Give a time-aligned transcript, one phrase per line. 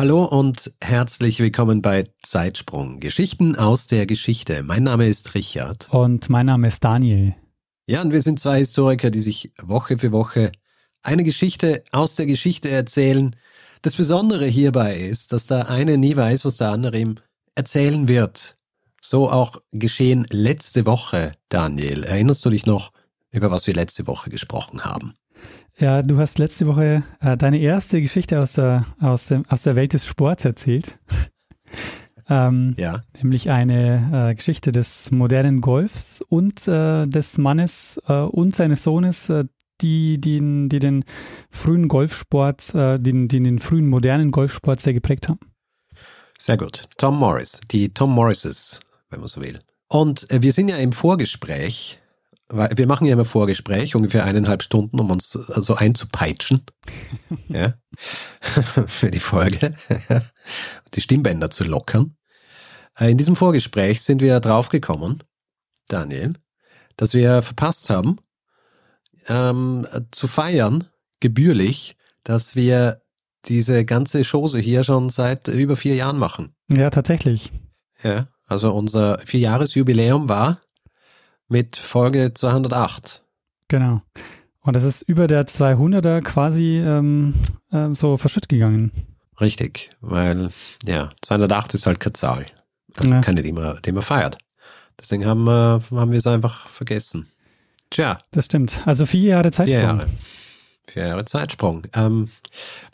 [0.00, 3.00] Hallo und herzlich willkommen bei Zeitsprung.
[3.00, 4.62] Geschichten aus der Geschichte.
[4.62, 5.92] Mein Name ist Richard.
[5.92, 7.34] Und mein Name ist Daniel.
[7.86, 10.52] Ja, und wir sind zwei Historiker, die sich Woche für Woche
[11.02, 13.36] eine Geschichte aus der Geschichte erzählen.
[13.82, 17.16] Das Besondere hierbei ist, dass der eine nie weiß, was der andere ihm
[17.54, 18.56] erzählen wird.
[19.02, 22.04] So auch geschehen letzte Woche, Daniel.
[22.04, 22.90] Erinnerst du dich noch,
[23.32, 25.12] über was wir letzte Woche gesprochen haben?
[25.78, 29.76] Ja, du hast letzte Woche äh, deine erste Geschichte aus der, aus, dem, aus der
[29.76, 30.98] Welt des Sports erzählt.
[32.28, 33.02] ähm, ja.
[33.16, 39.28] Nämlich eine äh, Geschichte des modernen Golfs und äh, des Mannes äh, und seines Sohnes,
[39.30, 39.44] äh,
[39.80, 41.04] die, die, die den
[41.50, 45.40] frühen Golfsport, äh, die, die den frühen modernen Golfsport sehr geprägt haben.
[46.38, 46.84] Sehr gut.
[46.96, 49.58] Tom Morris, die Tom Morrises, wenn man so will.
[49.88, 51.98] Und wir sind ja im Vorgespräch
[52.52, 56.62] wir machen ja immer Vorgespräch, ungefähr eineinhalb Stunden, um uns so also einzupeitschen.
[57.48, 57.74] ja.
[58.86, 59.74] Für die Folge.
[60.94, 62.16] die Stimmbänder zu lockern.
[62.98, 65.22] Äh, in diesem Vorgespräch sind wir draufgekommen,
[65.88, 66.34] Daniel,
[66.96, 68.18] dass wir verpasst haben,
[69.26, 70.88] ähm, zu feiern,
[71.20, 73.02] gebührlich, dass wir
[73.46, 76.54] diese ganze Chose hier schon seit über vier Jahren machen.
[76.74, 77.52] Ja, tatsächlich.
[78.02, 80.60] Ja, also unser Vierjahresjubiläum war
[81.50, 83.22] mit Folge 208.
[83.68, 84.02] Genau.
[84.62, 87.34] Und das ist über der 200er quasi ähm,
[87.72, 88.92] äh, so verschütt gegangen.
[89.40, 90.50] Richtig, weil
[90.84, 92.46] ja, 208 ist halt keine Zahl.
[92.96, 93.20] Also ja.
[93.20, 94.38] Keine, die man, die man feiert.
[95.00, 97.30] Deswegen haben, äh, haben wir es einfach vergessen.
[97.88, 98.20] Tja.
[98.30, 98.82] Das stimmt.
[98.86, 99.80] Also vier Jahre Zeitsprung.
[99.80, 100.06] Vier Jahre.
[100.86, 101.86] Vier Jahre Zeitsprung.
[101.94, 102.28] Ähm,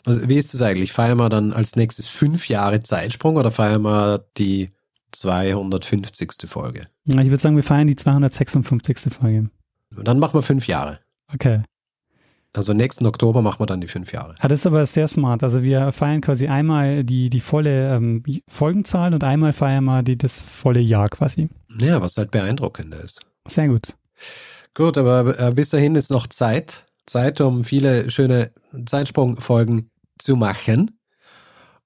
[0.05, 0.93] also wie ist das eigentlich?
[0.93, 4.69] Feiern wir dann als nächstes fünf Jahre Zeitsprung oder feiern wir die
[5.11, 6.31] 250.
[6.45, 6.87] Folge?
[7.07, 9.13] Ich würde sagen, wir feiern die 256.
[9.13, 9.49] Folge.
[9.91, 10.99] Dann machen wir fünf Jahre.
[11.33, 11.61] Okay.
[12.53, 14.35] Also nächsten Oktober machen wir dann die fünf Jahre.
[14.39, 15.43] Ah, das ist aber sehr smart.
[15.43, 20.17] Also wir feiern quasi einmal die, die volle ähm, Folgenzahl und einmal feiern wir die,
[20.17, 21.49] das volle Jahr quasi.
[21.79, 23.21] Ja, was halt beeindruckender ist.
[23.47, 23.95] Sehr gut.
[24.73, 26.85] Gut, aber äh, bis dahin ist noch Zeit.
[27.05, 28.51] Zeit, um viele schöne
[28.85, 30.99] Zeitsprungfolgen zu machen.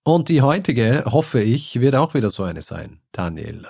[0.03, 3.65] Und die heutige, hoffe ich, wird auch wieder so eine sein, Daniel.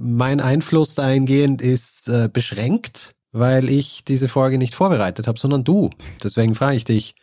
[0.00, 5.64] Äh, mein Einfluss dahingehend ist äh, beschränkt, weil ich diese Folge nicht vorbereitet habe, sondern
[5.64, 5.90] du.
[6.22, 7.14] Deswegen frage ich dich,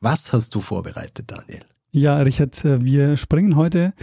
[0.00, 1.60] was hast du vorbereitet, Daniel?
[1.90, 3.94] Ja, Richard, äh, wir springen heute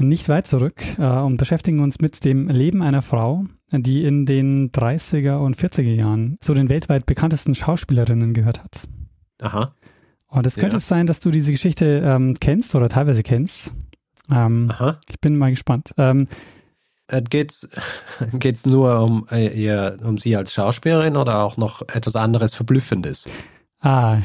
[0.00, 5.38] nicht weit zurück und beschäftigen uns mit dem Leben einer Frau, die in den 30er
[5.38, 8.86] und 40er Jahren zu den weltweit bekanntesten Schauspielerinnen gehört hat.
[9.42, 9.74] Aha.
[10.28, 10.80] Und es könnte ja.
[10.80, 13.72] sein, dass du diese Geschichte ähm, kennst oder teilweise kennst.
[14.30, 15.00] Ähm, Aha.
[15.08, 15.94] Ich bin mal gespannt.
[15.96, 16.57] Ähm, äh,
[17.30, 17.68] geht's
[18.34, 23.26] geht's nur um äh, ihr, um sie als Schauspielerin oder auch noch etwas anderes Verblüffendes?
[23.80, 24.18] Ah,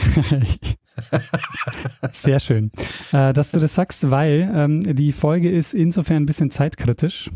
[2.12, 2.72] sehr schön,
[3.12, 7.30] äh, dass du das sagst, weil ähm, die Folge ist insofern ein bisschen zeitkritisch,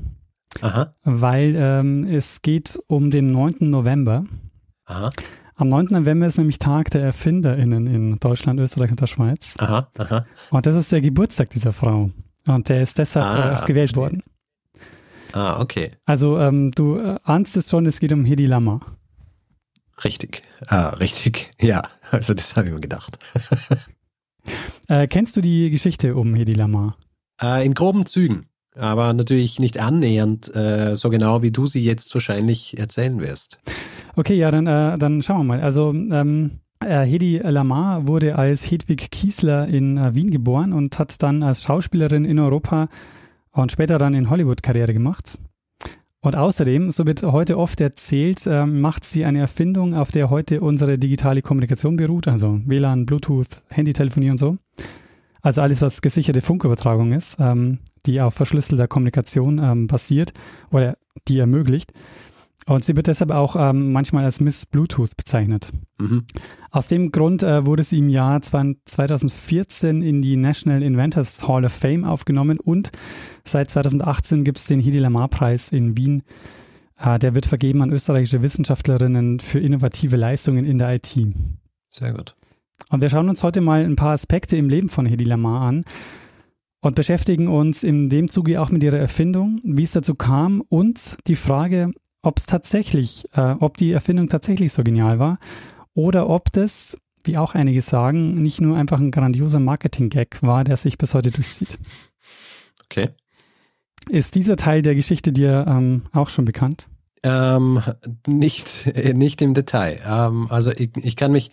[0.62, 0.96] Aha.
[1.04, 3.56] weil ähm, es geht um den 9.
[3.60, 4.24] November.
[4.86, 5.12] Aha.
[5.56, 5.88] Am 9.
[5.92, 9.56] November ist nämlich Tag der ErfinderInnen in Deutschland, Österreich und der Schweiz.
[9.58, 10.26] Aha, aha.
[10.52, 12.12] Und das ist der Geburtstag dieser Frau.
[12.48, 14.20] Und der ist deshalb ah, auch gewählt verstehe.
[14.20, 14.22] worden.
[15.38, 15.92] Ah, okay.
[16.06, 18.80] Also ähm, du äh, ahnst es schon, es geht um Hedi Lama.
[20.04, 20.42] Richtig.
[20.66, 21.52] Ah, richtig.
[21.62, 23.20] Ja, also das habe ich mir gedacht.
[24.88, 26.98] äh, kennst du die Geschichte um Hedi Lama?
[27.40, 32.12] Äh, in groben Zügen, aber natürlich nicht annähernd äh, so genau, wie du sie jetzt
[32.16, 33.60] wahrscheinlich erzählen wirst.
[34.16, 35.62] Okay, ja, dann, äh, dann schauen wir mal.
[35.62, 41.44] Also ähm, äh, Hedi Lamar wurde als Hedwig Kiesler in Wien geboren und hat dann
[41.44, 42.90] als Schauspielerin in Europa
[43.58, 45.40] und später dann in Hollywood Karriere gemacht.
[46.22, 50.62] Und außerdem, so wird heute oft erzählt, äh, macht sie eine Erfindung, auf der heute
[50.62, 54.58] unsere digitale Kommunikation beruht, also WLAN, Bluetooth, Handytelefonie und so.
[55.42, 60.34] Also alles, was gesicherte Funkübertragung ist, ähm, die auf verschlüsselter Kommunikation ähm, basiert
[60.72, 61.94] oder die ermöglicht.
[62.68, 65.72] Und sie wird deshalb auch ähm, manchmal als Miss Bluetooth bezeichnet.
[66.00, 66.26] Mhm.
[66.70, 71.72] Aus dem Grund äh, wurde sie im Jahr 2014 in die National Inventors Hall of
[71.72, 72.92] Fame aufgenommen und
[73.46, 76.24] seit 2018 gibt es den Hedi Lamar Preis in Wien.
[77.00, 81.18] Äh, der wird vergeben an österreichische Wissenschaftlerinnen für innovative Leistungen in der IT.
[81.90, 82.36] Sehr gut.
[82.90, 85.86] Und wir schauen uns heute mal ein paar Aspekte im Leben von Hedi Lamar an.
[86.82, 91.18] und beschäftigen uns in dem Zuge auch mit ihrer Erfindung, wie es dazu kam und
[91.28, 91.92] die Frage,
[92.28, 95.40] ob es tatsächlich, äh, ob die Erfindung tatsächlich so genial war
[95.94, 100.78] oder ob das, wie auch einige sagen, nicht nur einfach ein grandioser Marketing-Gag war, der
[100.78, 101.80] sich bis heute durchzieht.
[102.86, 103.10] Okay.
[104.10, 106.88] Ist dieser Teil der Geschichte dir ähm, auch schon bekannt?
[107.24, 107.82] Ähm,
[108.26, 110.02] nicht, nicht im Detail.
[110.06, 111.52] Ähm, also ich, ich kann mich,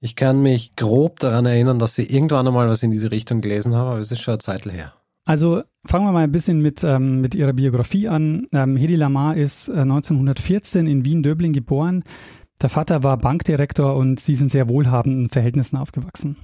[0.00, 3.74] ich kann mich grob daran erinnern, dass ich irgendwann einmal was in diese Richtung gelesen
[3.74, 4.92] habe, aber es ist schon eine Zeit her.
[5.24, 8.46] Also fangen wir mal ein bisschen mit, ähm, mit ihrer Biografie an.
[8.52, 12.02] Ähm, Hedi Lamar ist äh, 1914 in Wien-Döbling geboren.
[12.60, 16.36] Der Vater war Bankdirektor und sie sind sehr wohlhabenden Verhältnissen aufgewachsen.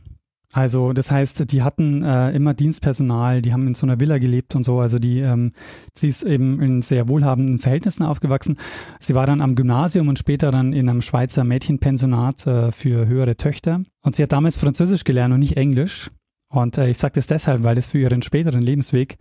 [0.54, 4.54] Also das heißt, die hatten äh, immer Dienstpersonal, die haben in so einer Villa gelebt
[4.54, 4.80] und so.
[4.80, 5.52] Also die, ähm,
[5.94, 8.56] sie ist eben in sehr wohlhabenden Verhältnissen aufgewachsen.
[8.98, 13.36] Sie war dann am Gymnasium und später dann in einem Schweizer Mädchenpensionat äh, für höhere
[13.36, 13.82] Töchter.
[14.02, 16.10] Und sie hat damals Französisch gelernt und nicht Englisch.
[16.48, 19.18] Und äh, ich sage das deshalb, weil es für ihren späteren Lebensweg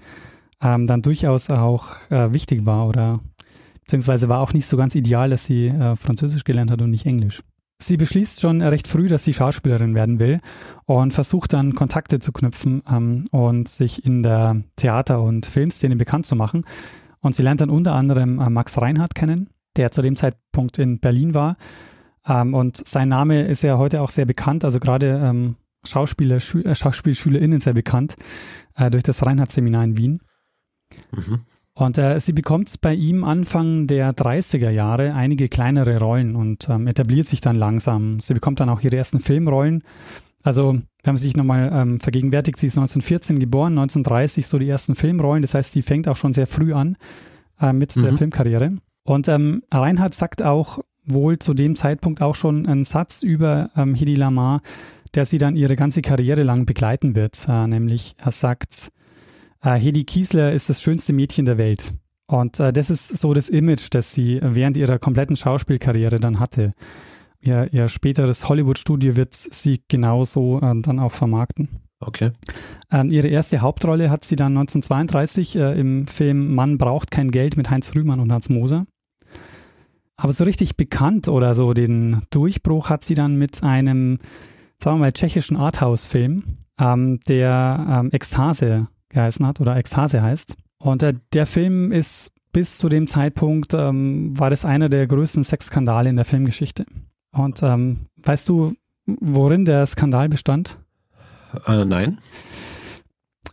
[0.62, 3.20] ähm, dann durchaus auch äh, wichtig war oder
[3.82, 7.06] beziehungsweise war auch nicht so ganz ideal, dass sie äh, Französisch gelernt hat und nicht
[7.06, 7.42] Englisch.
[7.80, 10.40] Sie beschließt schon recht früh, dass sie Schauspielerin werden will
[10.86, 16.26] und versucht dann Kontakte zu knüpfen ähm, und sich in der Theater- und Filmszene bekannt
[16.26, 16.66] zu machen.
[17.22, 21.00] Und sie lernt dann unter anderem äh, Max Reinhardt kennen, der zu dem Zeitpunkt in
[21.00, 21.56] Berlin war.
[22.28, 26.76] Ähm, und sein Name ist ja heute auch sehr bekannt, also gerade ähm, Schauspieler, äh,
[26.76, 28.16] SchauspielschülerInnen sehr bekannt
[28.76, 30.22] äh, durch das Reinhardt-Seminar in Wien.
[31.12, 31.42] Mhm.
[31.74, 36.88] Und äh, sie bekommt bei ihm Anfang der 30er Jahre einige kleinere Rollen und ähm,
[36.88, 38.20] etabliert sich dann langsam.
[38.20, 39.84] Sie bekommt dann auch ihre ersten Filmrollen.
[40.44, 44.96] Also, wenn man sich nochmal ähm, vergegenwärtigt, sie ist 1914 geboren, 1930 so die ersten
[44.96, 45.44] Filmrollen.
[45.44, 46.98] Das heißt, sie fängt auch schon sehr früh an
[47.62, 48.04] äh, mit mhm.
[48.04, 48.78] der Filmkarriere.
[49.04, 53.94] Und ähm, Reinhard sagt auch wohl zu dem Zeitpunkt auch schon einen Satz über ähm,
[53.94, 54.62] Hedy Lamar,
[55.18, 57.48] der sie dann ihre ganze Karriere lang begleiten wird.
[57.50, 58.92] Äh, nämlich, er sagt,
[59.64, 61.96] äh, Hedi Kiesler ist das schönste Mädchen der Welt.
[62.28, 66.74] Und äh, das ist so das Image, das sie während ihrer kompletten Schauspielkarriere dann hatte.
[67.40, 71.70] Ihr, ihr späteres Hollywood-Studio wird sie genauso äh, dann auch vermarkten.
[72.00, 72.32] Okay.
[72.92, 77.58] Ähm, ihre erste Hauptrolle hat sie dann 1932 äh, im Film Mann braucht kein Geld
[77.58, 78.86] mit Heinz Rühmann und Hans Moser.
[80.16, 84.20] Aber so richtig bekannt oder so den Durchbruch hat sie dann mit einem,
[84.84, 90.56] sagen wir mal, tschechischen Arthouse-Film, ähm, der ähm, Ekstase geheißen hat oder Ekstase heißt.
[90.80, 95.44] Und äh, der Film ist bis zu dem Zeitpunkt, ähm, war das einer der größten
[95.44, 96.86] Sexskandale in der Filmgeschichte.
[97.32, 98.76] Und ähm, weißt du,
[99.06, 100.78] worin der Skandal bestand?
[101.66, 102.20] Äh, nein.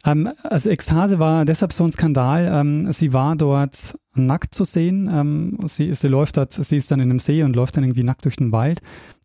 [0.04, 2.48] Ähm, also Ekstase war deshalb so ein Skandal.
[2.52, 5.58] Ähm, sie war dort nackt zu sehen.
[5.66, 8.24] Sie, sie läuft dort, sie ist dann in einem See und läuft dann irgendwie nackt
[8.24, 8.80] durch den Wald.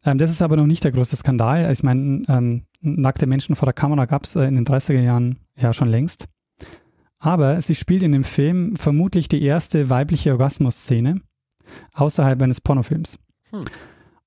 [0.09, 1.71] Ähm, das ist aber noch nicht der größte Skandal.
[1.71, 5.37] Ich meine, ähm, nackte Menschen vor der Kamera gab es äh, in den 30er Jahren
[5.55, 6.27] ja schon längst.
[7.19, 11.21] Aber sie spielt in dem Film vermutlich die erste weibliche Orgasmus-Szene
[11.93, 13.19] außerhalb eines Pornofilms.
[13.51, 13.65] Hm.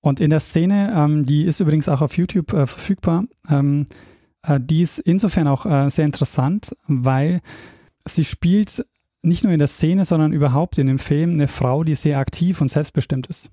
[0.01, 3.87] Und in der Szene, ähm, die ist übrigens auch auf YouTube äh, verfügbar, ähm,
[4.43, 7.41] äh, die ist insofern auch äh, sehr interessant, weil
[8.07, 8.85] sie spielt
[9.23, 12.61] nicht nur in der Szene, sondern überhaupt in dem Film eine Frau, die sehr aktiv
[12.61, 13.53] und selbstbestimmt ist.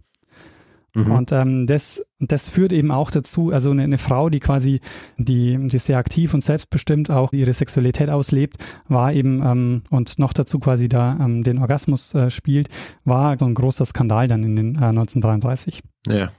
[0.95, 1.11] Mhm.
[1.11, 4.79] Und ähm, das, das führt eben auch dazu, also eine, eine, Frau, die quasi,
[5.17, 8.57] die, die sehr aktiv und selbstbestimmt auch ihre Sexualität auslebt,
[8.87, 12.69] war eben ähm, und noch dazu quasi da ähm, den Orgasmus äh, spielt,
[13.05, 15.81] war so ein großer Skandal dann in den äh, 1933.
[16.07, 16.29] Ja.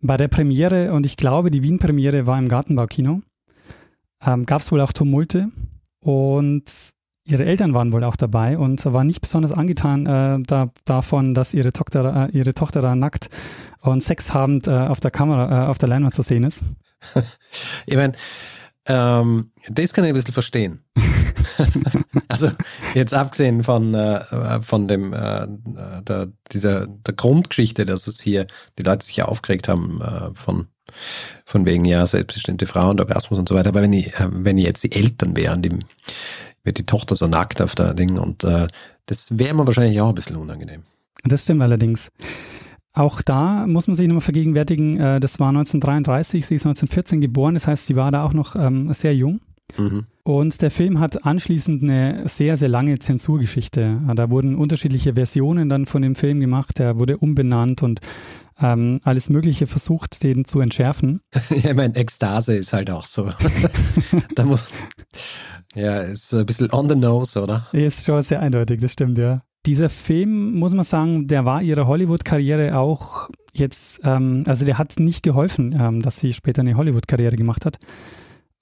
[0.00, 3.22] Bei der Premiere, und ich glaube, die Wien-Premiere war im Gartenbaukino,
[4.24, 5.48] ähm, gab es wohl auch Tumulte
[6.00, 6.92] und
[7.26, 11.54] Ihre Eltern waren wohl auch dabei und waren nicht besonders angetan äh, da, davon, dass
[11.54, 13.28] ihre Tochter, äh, ihre Tochter da nackt
[13.80, 16.64] und sexhabend äh, auf der Kamera, äh, auf der Leinwand zu sehen ist.
[17.86, 18.12] ich meine,
[18.86, 20.84] ähm, das kann ich ein bisschen verstehen.
[22.28, 22.50] also
[22.94, 25.46] jetzt abgesehen von, äh, von dem äh,
[26.02, 28.46] der, dieser der Grundgeschichte, dass es hier
[28.78, 30.00] die Leute sich ja aufgeregt haben
[30.34, 30.68] von
[31.44, 33.70] von wegen ja selbstbestimmte Frauen, Orgasmus und so weiter.
[33.70, 35.78] Aber wenn ich, äh, wenn ich jetzt die Eltern wären, die
[36.66, 38.66] wird die Tochter so nackt auf der Ding und äh,
[39.06, 40.82] das wäre mir wahrscheinlich auch ein bisschen unangenehm.
[41.24, 42.10] Das stimmt allerdings.
[42.92, 47.54] Auch da muss man sich nochmal vergegenwärtigen, äh, das war 1933, sie ist 1914 geboren,
[47.54, 49.40] das heißt, sie war da auch noch ähm, sehr jung.
[49.78, 50.06] Mhm.
[50.22, 54.00] Und der Film hat anschließend eine sehr, sehr lange Zensurgeschichte.
[54.14, 58.00] Da wurden unterschiedliche Versionen dann von dem Film gemacht, der wurde umbenannt und
[58.60, 61.20] ähm, alles Mögliche versucht, den zu entschärfen.
[61.50, 63.30] ja, ich meine, Ekstase ist halt auch so.
[64.34, 64.66] da muss,
[65.76, 67.66] ja, ist ein bisschen on the nose, oder?
[67.72, 69.42] Ist schon sehr eindeutig, das stimmt, ja.
[69.66, 74.98] Dieser Film, muss man sagen, der war ihrer Hollywood-Karriere auch jetzt, ähm, also der hat
[74.98, 77.78] nicht geholfen, ähm, dass sie später eine Hollywood-Karriere gemacht hat,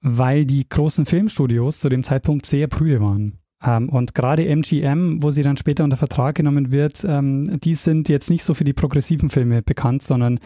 [0.00, 3.38] weil die großen Filmstudios zu dem Zeitpunkt sehr prüde waren.
[3.64, 8.08] Ähm, und gerade MGM, wo sie dann später unter Vertrag genommen wird, ähm, die sind
[8.08, 10.40] jetzt nicht so für die progressiven Filme bekannt, sondern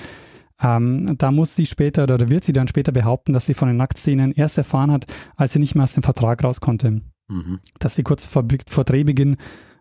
[0.61, 3.77] ähm, da muss sie später oder wird sie dann später behaupten, dass sie von den
[3.77, 7.03] Nacktszenen erst erfahren hat, als sie nicht mehr aus dem Vertrag raus konnte.
[7.29, 7.61] Mhm.
[7.79, 9.37] Dass sie kurz vor, vor Drehbeginn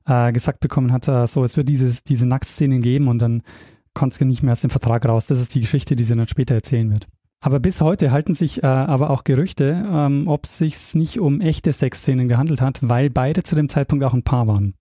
[0.06, 3.42] äh, gesagt bekommen hat, äh, so, es wird dieses, diese Nacktszenen geben und dann
[3.94, 5.28] konnte sie nicht mehr aus dem Vertrag raus.
[5.28, 7.08] Das ist die Geschichte, die sie dann später erzählen wird.
[7.40, 11.40] Aber bis heute halten sich äh, aber auch Gerüchte, ähm, ob es sich nicht um
[11.42, 14.74] echte Sexszenen gehandelt hat, weil beide zu dem Zeitpunkt auch ein Paar waren.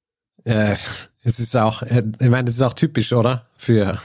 [0.44, 0.76] Äh,
[1.22, 3.46] es ist auch, äh, ich meine, es ist auch typisch, oder?
[3.56, 3.98] Für,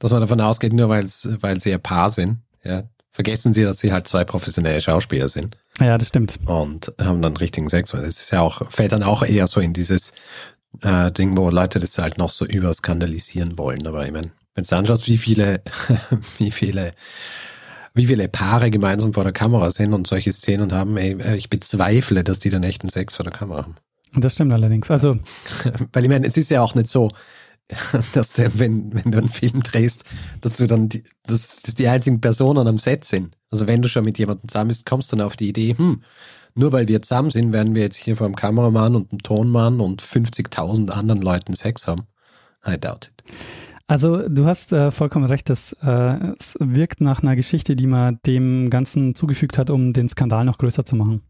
[0.00, 2.38] dass man davon ausgeht, nur weil sie ein Paar sind.
[2.64, 5.56] Ja, vergessen Sie, dass sie halt zwei professionelle Schauspieler sind.
[5.78, 6.38] Ja, das stimmt.
[6.46, 7.92] Und haben dann richtigen Sex.
[7.94, 10.12] Weil das ist ja auch, fällt dann auch eher so in dieses
[10.82, 13.86] äh, Ding, wo Leute das halt noch so überskandalisieren wollen.
[13.86, 15.62] Aber ich meine, wenn du anschaust, wie viele,
[16.38, 16.92] wie viele,
[17.94, 21.50] wie viele Paare gemeinsam vor der Kamera sind und solche Szenen haben, ey, äh, ich
[21.50, 23.76] bezweifle, dass die dann echten Sex vor der Kamera haben.
[24.14, 24.90] Das stimmt allerdings.
[24.90, 25.18] Also,
[25.92, 27.10] weil ich meine, es ist ja auch nicht so,
[28.14, 30.04] dass du, wenn, wenn du einen Film drehst,
[30.40, 33.36] dass du dann die, dass die einzigen Personen am Set sind.
[33.50, 36.02] Also wenn du schon mit jemandem zusammen bist, kommst du dann auf die Idee, hm,
[36.54, 39.80] nur weil wir zusammen sind, werden wir jetzt hier vor einem Kameramann und einem Tonmann
[39.80, 42.02] und 50.000 anderen Leuten Sex haben.
[42.66, 43.24] I doubt it.
[43.86, 48.20] Also du hast äh, vollkommen recht, dass äh, es wirkt nach einer Geschichte, die man
[48.24, 51.22] dem Ganzen zugefügt hat, um den Skandal noch größer zu machen.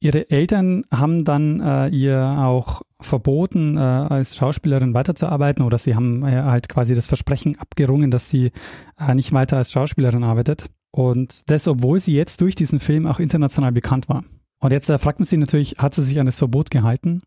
[0.00, 6.24] Ihre Eltern haben dann äh, ihr auch verboten, äh, als Schauspielerin weiterzuarbeiten oder sie haben
[6.24, 8.52] äh, halt quasi das Versprechen abgerungen, dass sie
[8.98, 10.66] äh, nicht weiter als Schauspielerin arbeitet.
[10.90, 14.24] Und das, obwohl sie jetzt durch diesen Film auch international bekannt war.
[14.60, 17.18] Und jetzt äh, fragt man sich natürlich, hat sie sich an das Verbot gehalten?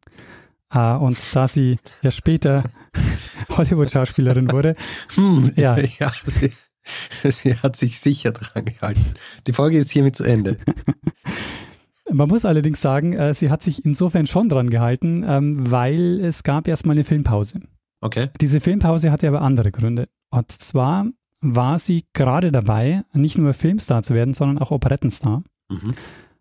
[0.74, 2.64] Uh, und da sie ja später
[3.50, 4.78] Hollywood-Schauspielerin wurde,
[5.16, 5.78] hm, ja.
[6.00, 6.54] ja sie,
[7.30, 9.04] sie, hat sich sicher dran gehalten.
[9.48, 10.58] Die Folge ist hiermit zu Ende.
[12.12, 16.44] Man muss allerdings sagen, äh, sie hat sich insofern schon dran gehalten, ähm, weil es
[16.44, 17.62] gab erstmal eine Filmpause.
[18.02, 18.30] Okay.
[18.40, 20.08] Diese Filmpause hatte aber andere Gründe.
[20.30, 21.06] Und zwar
[21.42, 25.44] war sie gerade dabei, nicht nur Filmstar zu werden, sondern auch Operettenstar.
[25.70, 25.94] Mhm.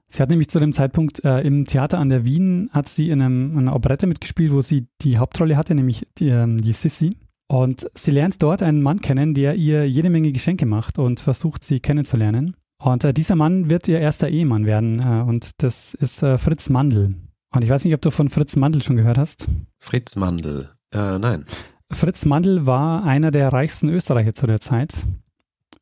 [0.08, 3.22] Sie hat nämlich zu dem Zeitpunkt äh, im Theater an der Wien hat sie in,
[3.22, 7.16] einem, in einer Operette mitgespielt, wo sie die Hauptrolle hatte, nämlich die, ähm, die Sissy.
[7.46, 11.62] Und sie lernt dort einen Mann kennen, der ihr jede Menge Geschenke macht und versucht,
[11.62, 12.56] sie kennenzulernen.
[12.80, 16.70] Und äh, dieser Mann wird ihr erster Ehemann werden äh, und das ist äh, Fritz
[16.70, 17.14] Mandl.
[17.52, 19.48] Und ich weiß nicht, ob du von Fritz Mandl schon gehört hast.
[19.78, 21.44] Fritz Mandl, äh, nein.
[21.92, 25.04] Fritz Mandl war einer der reichsten Österreicher zu der Zeit.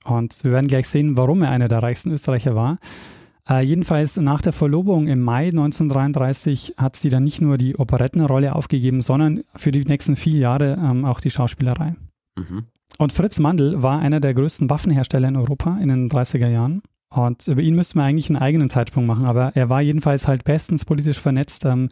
[0.04, 2.78] Und wir werden gleich sehen, warum er einer der reichsten Österreicher war.
[3.48, 8.54] Äh, jedenfalls nach der Verlobung im Mai 1933 hat sie dann nicht nur die Operettenrolle
[8.54, 11.94] aufgegeben, sondern für die nächsten vier Jahre ähm, auch die Schauspielerei.
[12.36, 12.64] Mhm.
[12.98, 16.82] Und Fritz Mandl war einer der größten Waffenhersteller in Europa in den 30er Jahren.
[17.10, 20.44] Und über ihn müsste man eigentlich einen eigenen Zeitsprung machen, aber er war jedenfalls halt
[20.44, 21.64] bestens politisch vernetzt.
[21.64, 21.88] Ähm,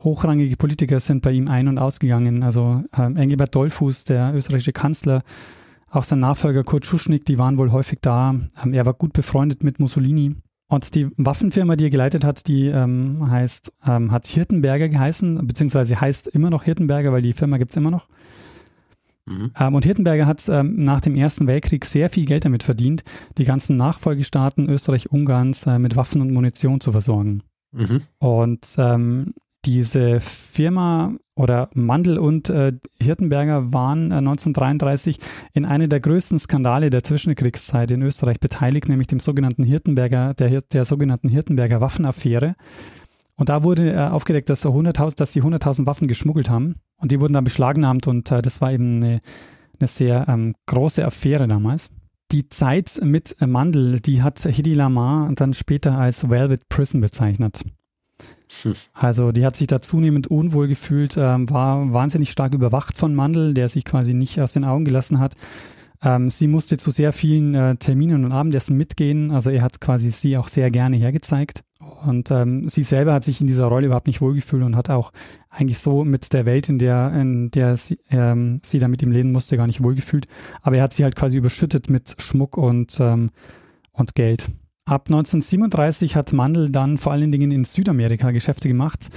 [0.00, 2.42] hochrangige Politiker sind bei ihm ein- und ausgegangen.
[2.42, 5.22] Also ähm, Engelbert Dollfuß, der österreichische Kanzler,
[5.90, 8.34] auch sein Nachfolger Kurt Schuschnigg, die waren wohl häufig da.
[8.62, 10.36] Ähm, er war gut befreundet mit Mussolini.
[10.70, 15.98] Und die Waffenfirma, die er geleitet hat, die ähm, heißt, ähm, hat Hirtenberger geheißen, beziehungsweise
[15.98, 18.06] heißt immer noch Hirtenberger, weil die Firma gibt es immer noch.
[19.28, 19.52] Mhm.
[19.58, 23.04] Ähm, und Hirtenberger hat ähm, nach dem Ersten Weltkrieg sehr viel Geld damit verdient,
[23.36, 27.42] die ganzen Nachfolgestaaten Österreich-Ungarns äh, mit Waffen und Munition zu versorgen.
[27.72, 28.02] Mhm.
[28.18, 35.18] Und ähm, diese Firma oder Mandel und äh, Hirtenberger waren äh, 1933
[35.52, 40.62] in einer der größten Skandale der Zwischenkriegszeit in Österreich beteiligt, nämlich dem sogenannten Hirtenberger, der,
[40.62, 42.54] der sogenannten Hirtenberger Waffenaffäre.
[43.38, 46.74] Und da wurde äh, aufgedeckt, dass, 100 dass sie 100.000 Waffen geschmuggelt haben.
[46.96, 49.20] Und die wurden dann beschlagnahmt und äh, das war eben eine,
[49.78, 51.90] eine sehr ähm, große Affäre damals.
[52.32, 57.64] Die Zeit mit Mandel, die hat Hedy Lamar dann später als Velvet Prison bezeichnet.
[58.92, 63.54] Also die hat sich da zunehmend unwohl gefühlt, ähm, war wahnsinnig stark überwacht von Mandel,
[63.54, 65.36] der sich quasi nicht aus den Augen gelassen hat.
[66.02, 69.30] Ähm, sie musste zu sehr vielen äh, Terminen und Abendessen mitgehen.
[69.30, 71.64] Also er hat quasi sie auch sehr gerne hergezeigt.
[72.06, 75.12] Und ähm, sie selber hat sich in dieser Rolle überhaupt nicht wohlgefühlt und hat auch
[75.48, 79.12] eigentlich so mit der Welt, in der, in der sie, ähm, sie da mit ihm
[79.12, 80.26] leben musste, gar nicht wohlgefühlt.
[80.62, 83.30] Aber er hat sie halt quasi überschüttet mit Schmuck und, ähm,
[83.92, 84.48] und Geld.
[84.86, 89.08] Ab 1937 hat Mandel dann vor allen Dingen in Südamerika Geschäfte gemacht.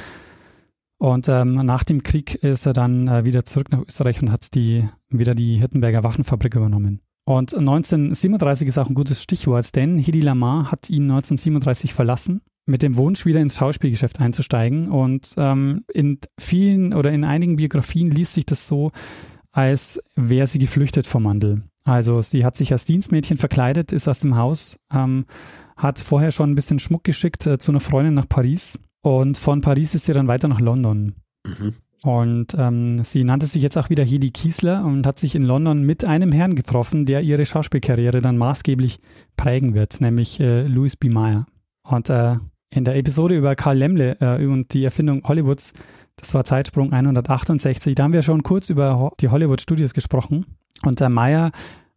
[1.01, 4.53] Und ähm, nach dem Krieg ist er dann äh, wieder zurück nach Österreich und hat
[4.53, 7.01] die, wieder die Hirtenberger Waffenfabrik übernommen.
[7.25, 12.83] Und 1937 ist auch ein gutes Stichwort, denn Hedy Lamar hat ihn 1937 verlassen mit
[12.83, 14.91] dem Wunsch, wieder ins Schauspielgeschäft einzusteigen.
[14.91, 18.91] Und ähm, in vielen oder in einigen Biografien liest sich das so,
[19.51, 21.63] als wäre sie geflüchtet vom Mandel.
[21.83, 25.25] Also sie hat sich als Dienstmädchen verkleidet, ist aus dem Haus, ähm,
[25.77, 29.61] hat vorher schon ein bisschen Schmuck geschickt äh, zu einer Freundin nach Paris und von
[29.61, 31.15] Paris ist sie dann weiter nach London.
[31.45, 31.73] Mhm.
[32.03, 35.83] Und ähm, sie nannte sich jetzt auch wieder Hedi Kiesler und hat sich in London
[35.83, 38.99] mit einem Herrn getroffen, der ihre Schauspielkarriere dann maßgeblich
[39.37, 41.09] prägen wird, nämlich äh, Louis B.
[41.09, 41.45] Mayer.
[41.83, 42.37] Und äh,
[42.71, 45.73] in der Episode über Karl Lemle äh, und die Erfindung Hollywoods,
[46.15, 50.45] das war Zeitsprung 168, da haben wir schon kurz über die Hollywood Studios gesprochen.
[50.83, 51.51] Und der Meyer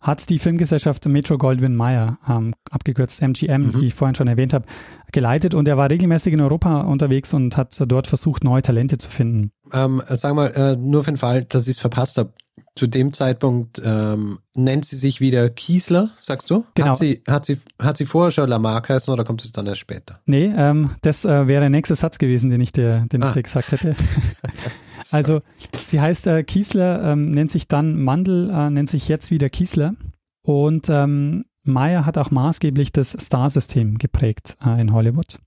[0.05, 3.81] hat die Filmgesellschaft Metro Goldwyn Mayer, ähm, abgekürzt MGM, mhm.
[3.81, 4.67] die ich vorhin schon erwähnt habe,
[5.13, 9.09] geleitet und er war regelmäßig in Europa unterwegs und hat dort versucht, neue Talente zu
[9.09, 9.51] finden.
[9.73, 12.35] Ähm, sag mal, äh, nur für den Fall, dass ich es verpasst habe.
[12.77, 16.65] Zu dem Zeitpunkt ähm, nennt sie sich wieder Kiesler, sagst du?
[16.75, 16.89] Genau.
[16.89, 19.81] Hat sie, hat sie, hat sie vorher schon Lamar geheißen oder kommt es dann erst
[19.81, 20.21] später?
[20.27, 23.29] Nee, ähm, das äh, wäre der nächste Satz gewesen, den ich dir, den ah.
[23.29, 23.97] ich dir gesagt hätte.
[25.13, 25.41] also
[25.77, 29.95] sie heißt äh, Kiesler, ähm, nennt sich dann Mandel, äh, nennt sich jetzt wieder Kiesler.
[30.43, 35.39] Und ähm, Meyer hat auch maßgeblich das Star-System geprägt äh, in Hollywood.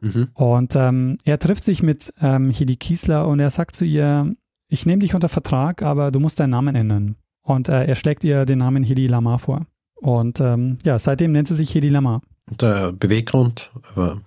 [0.00, 0.28] Mhm.
[0.34, 4.34] Und ähm, er trifft sich mit ähm, Hedi Kiesler und er sagt zu ihr,
[4.68, 7.16] ich nehme dich unter Vertrag, aber du musst deinen Namen ändern.
[7.42, 9.66] Und äh, er schlägt ihr den Namen Hedi Lamar vor.
[9.96, 12.22] Und ähm, ja, seitdem nennt sie sich Hedi Lamar.
[12.60, 14.20] Der Beweggrund, aber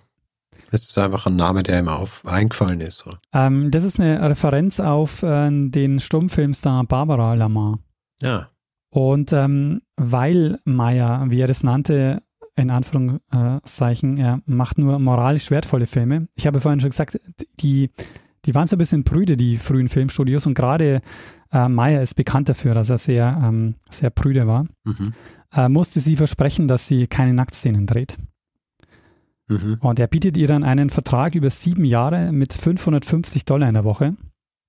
[0.72, 3.06] ist es einfach ein Name, der ihm auf, eingefallen ist?
[3.34, 7.80] Ähm, das ist eine Referenz auf äh, den Stummfilmstar Barbara Lamar.
[8.22, 8.50] Ja.
[8.90, 12.22] Und ähm, weil Meyer, wie er das nannte,
[12.56, 16.28] in Anführungszeichen, er macht nur moralisch wertvolle Filme.
[16.36, 17.20] Ich habe vorhin schon gesagt,
[17.60, 17.90] die,
[18.46, 20.46] die waren so ein bisschen prüde, die frühen Filmstudios.
[20.46, 21.02] Und gerade
[21.52, 24.68] äh, Meyer ist bekannt dafür, dass er sehr, ähm, sehr prüde war.
[24.84, 25.14] Mhm.
[25.54, 28.18] Äh, musste sie versprechen, dass sie keine Nacktszenen dreht.
[29.52, 29.78] Mhm.
[29.82, 33.84] Und er bietet ihr dann einen Vertrag über sieben Jahre mit 550 Dollar in der
[33.84, 34.16] Woche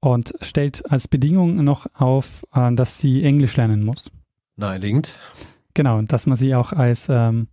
[0.01, 4.11] und stellt als Bedingung noch auf, äh, dass sie Englisch lernen muss.
[4.57, 5.17] Naheliegend.
[5.75, 7.47] Genau, dass man sie auch als ähm,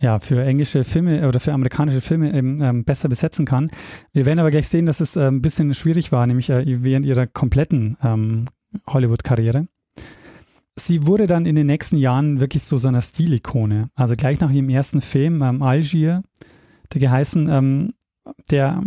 [0.00, 3.70] ja, für englische Filme oder für amerikanische Filme eben ähm, besser besetzen kann.
[4.12, 7.06] Wir werden aber gleich sehen, dass es äh, ein bisschen schwierig war, nämlich äh, während
[7.06, 8.44] ihrer kompletten ähm,
[8.86, 9.66] Hollywood-Karriere.
[10.76, 13.90] Sie wurde dann in den nächsten Jahren wirklich so so einer Stilikone.
[13.96, 16.22] Also gleich nach ihrem ersten Film, ähm, Algier,
[16.94, 17.94] geheißen, ähm,
[18.50, 18.82] der,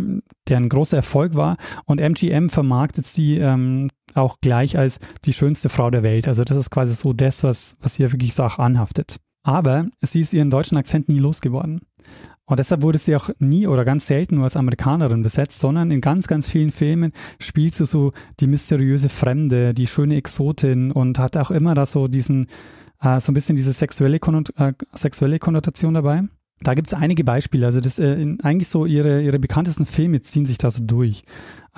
[0.48, 1.56] der ein großer Erfolg war.
[1.84, 6.28] Und MGM vermarktet sie ähm, auch gleich als die schönste Frau der Welt.
[6.28, 9.16] Also das ist quasi so das, was, was ihr wirklich so auch anhaftet.
[9.44, 11.80] Aber sie ist ihren deutschen Akzent nie losgeworden.
[12.44, 16.00] Und deshalb wurde sie auch nie oder ganz selten nur als Amerikanerin besetzt, sondern in
[16.00, 21.36] ganz, ganz vielen Filmen spielt sie so die mysteriöse Fremde, die schöne Exotin und hat
[21.36, 22.48] auch immer da so diesen,
[23.00, 26.24] äh, so ein bisschen diese sexuelle, Konnot äh, sexuelle Konnotation dabei.
[26.62, 27.66] Da gibt es einige Beispiele.
[27.66, 31.24] Also das äh, in, eigentlich so ihre, ihre bekanntesten Filme ziehen sich da so durch,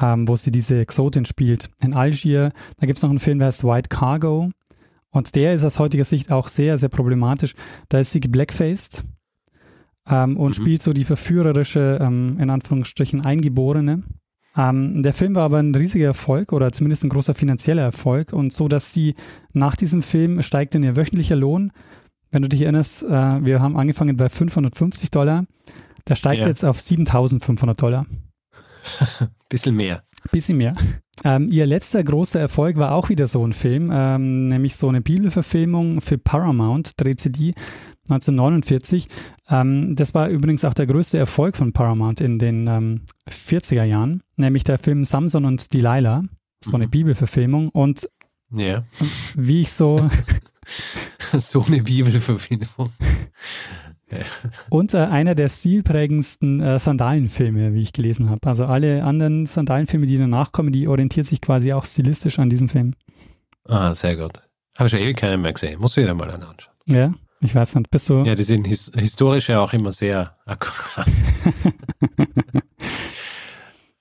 [0.00, 1.70] ähm, wo sie diese Exotin spielt.
[1.82, 4.50] In Algier, da gibt es noch einen Film, der heißt White Cargo.
[5.10, 7.54] Und der ist aus heutiger Sicht auch sehr, sehr problematisch.
[7.88, 9.04] Da ist sie geblackfaced
[10.08, 10.62] ähm, und mhm.
[10.62, 14.02] spielt so die verführerische, ähm, in Anführungsstrichen, Eingeborene.
[14.56, 18.52] Ähm, der Film war aber ein riesiger Erfolg oder zumindest ein großer finanzieller Erfolg und
[18.52, 19.14] so, dass sie
[19.52, 21.72] nach diesem Film steigt in ihr wöchentlicher Lohn
[22.34, 25.44] wenn du dich erinnerst, äh, wir haben angefangen bei 550 Dollar.
[26.08, 26.48] Der steigt ja.
[26.48, 28.06] jetzt auf 7500 Dollar.
[29.48, 30.02] Bisschen mehr.
[30.32, 30.74] Bisschen mehr.
[31.22, 35.00] Ähm, ihr letzter großer Erfolg war auch wieder so ein Film, ähm, nämlich so eine
[35.00, 37.54] Bibelverfilmung für Paramount, dreht sie die
[38.08, 39.08] 1949.
[39.48, 44.22] Ähm, das war übrigens auch der größte Erfolg von Paramount in den ähm, 40er Jahren,
[44.36, 46.24] nämlich der Film Samson und Delilah,
[46.62, 46.90] so eine mhm.
[46.90, 47.68] Bibelverfilmung.
[47.68, 48.08] Und
[48.50, 48.84] ja.
[49.36, 50.10] wie ich so
[51.38, 52.90] so eine Bibelverbindung.
[54.70, 58.46] Und äh, einer der stilprägendsten äh, Sandalenfilme, wie ich gelesen habe.
[58.46, 62.68] Also alle anderen Sandalenfilme, die danach kommen, die orientiert sich quasi auch stilistisch an diesem
[62.68, 62.94] Film.
[63.66, 64.40] Ah, sehr gut.
[64.78, 65.80] Habe ich ja ewig keinen mehr gesehen.
[65.80, 66.56] Muss wieder mal anschauen.
[66.86, 67.90] Ja, ich weiß nicht.
[67.90, 68.24] Bist du.
[68.24, 71.06] Ja, die sind his historisch ja auch immer sehr akkurat.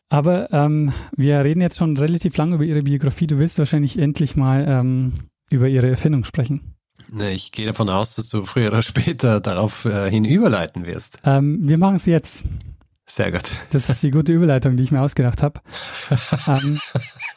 [0.10, 3.26] Aber ähm, wir reden jetzt schon relativ lange über Ihre Biografie.
[3.26, 5.14] Du willst wahrscheinlich endlich mal ähm,
[5.54, 6.76] über Ihre Erfindung sprechen.
[7.32, 11.20] Ich gehe davon aus, dass du früher oder später darauf äh, hin überleiten wirst.
[11.24, 12.44] Ähm, wir machen es jetzt.
[13.06, 13.44] Sehr gut.
[13.72, 15.60] Das ist die gute Überleitung, die ich mir ausgedacht habe.
[16.48, 16.80] ähm,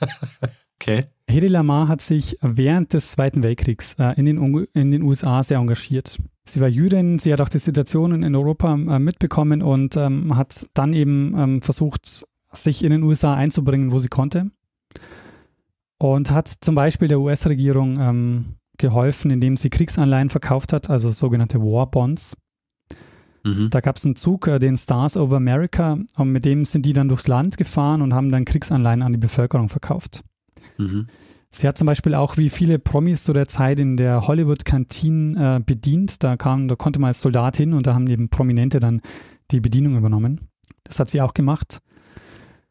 [0.80, 1.04] okay.
[1.28, 5.58] Hedy Lamar hat sich während des Zweiten Weltkriegs äh, in, den, in den USA sehr
[5.58, 6.18] engagiert.
[6.44, 10.66] Sie war Jüdin, sie hat auch die Situation in Europa äh, mitbekommen und ähm, hat
[10.74, 14.50] dann eben ähm, versucht, sich in den USA einzubringen, wo sie konnte.
[15.98, 18.44] Und hat zum Beispiel der US-Regierung ähm,
[18.76, 22.36] geholfen, indem sie Kriegsanleihen verkauft hat, also sogenannte War Bonds.
[23.44, 23.70] Mhm.
[23.70, 26.92] Da gab es einen Zug, äh, den Stars Over America, und mit dem sind die
[26.92, 30.22] dann durchs Land gefahren und haben dann Kriegsanleihen an die Bevölkerung verkauft.
[30.78, 31.06] Mhm.
[31.50, 35.60] Sie hat zum Beispiel auch wie viele Promis zu der Zeit in der Hollywood-Kantine äh,
[35.60, 36.22] bedient.
[36.22, 39.00] Da, kam, da konnte man als Soldat hin und da haben eben Prominente dann
[39.50, 40.40] die Bedienung übernommen.
[40.84, 41.78] Das hat sie auch gemacht.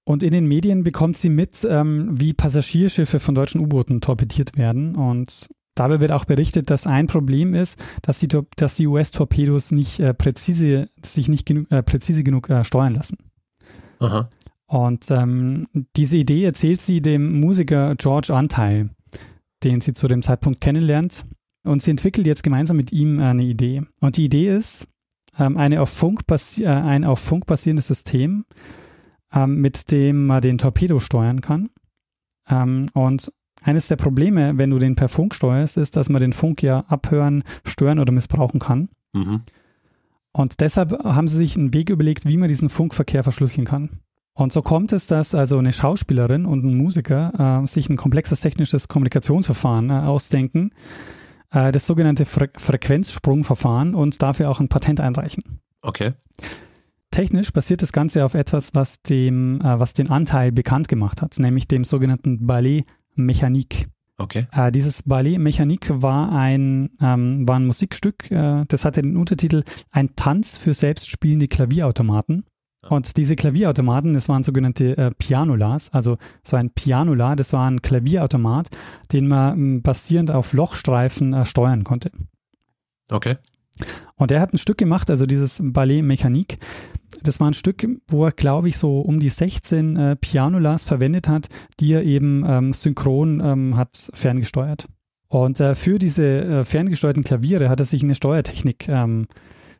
[0.05, 4.95] Und in den Medien bekommt sie mit, ähm, wie Passagierschiffe von deutschen U-Booten torpediert werden.
[4.95, 9.99] Und dabei wird auch berichtet, dass ein Problem ist, dass die, dass die US-Torpedos nicht
[9.99, 13.17] äh, präzise, sich nicht genug, äh, präzise genug äh, steuern lassen.
[13.99, 14.29] Aha.
[14.67, 18.89] Und ähm, diese Idee erzählt sie dem Musiker George Anteil,
[19.63, 21.25] den sie zu dem Zeitpunkt kennenlernt.
[21.63, 23.81] Und sie entwickelt jetzt gemeinsam mit ihm eine Idee.
[24.01, 24.87] Und die Idee ist
[25.39, 28.45] ähm, eine auf Funk äh, ein auf Funk basierendes System,
[29.35, 31.69] ähm, mit dem man den Torpedo steuern kann.
[32.49, 36.33] Ähm, und eines der Probleme, wenn du den per Funk steuerst, ist, dass man den
[36.33, 38.89] Funk ja abhören, stören oder missbrauchen kann.
[39.13, 39.41] Mhm.
[40.31, 44.01] Und deshalb haben sie sich einen Weg überlegt, wie man diesen Funkverkehr verschlüsseln kann.
[44.33, 48.41] Und so kommt es, dass also eine Schauspielerin und ein Musiker äh, sich ein komplexes
[48.41, 50.71] technisches Kommunikationsverfahren äh, ausdenken,
[51.51, 55.61] äh, das sogenannte Fre Frequenzsprungverfahren und dafür auch ein Patent einreichen.
[55.81, 56.13] Okay.
[57.15, 61.39] Technisch basiert das Ganze auf etwas, was, dem, äh, was den Anteil bekannt gemacht hat,
[61.39, 62.83] nämlich dem sogenannten Ballet
[63.15, 63.87] Mechanik.
[64.17, 64.47] Okay.
[64.51, 69.63] Äh, dieses Ballet Mechanik war ein, ähm, war ein Musikstück, äh, das hatte den Untertitel
[69.91, 72.43] Ein Tanz für selbstspielende Klavierautomaten.
[72.89, 77.81] Und diese Klavierautomaten, das waren sogenannte äh, Pianolas, also so ein Pianola, das war ein
[77.81, 78.67] Klavierautomat,
[79.13, 82.11] den man m, basierend auf Lochstreifen äh, steuern konnte.
[83.09, 83.37] Okay.
[84.15, 86.57] Und er hat ein Stück gemacht, also dieses Ballet Mechanik.
[87.23, 91.27] Das war ein Stück, wo er, glaube ich, so um die 16 äh, Pianolas verwendet
[91.27, 91.47] hat,
[91.79, 94.87] die er eben ähm, synchron ähm, hat ferngesteuert.
[95.27, 99.27] Und äh, für diese äh, ferngesteuerten Klaviere hat er sich eine Steuertechnik ähm,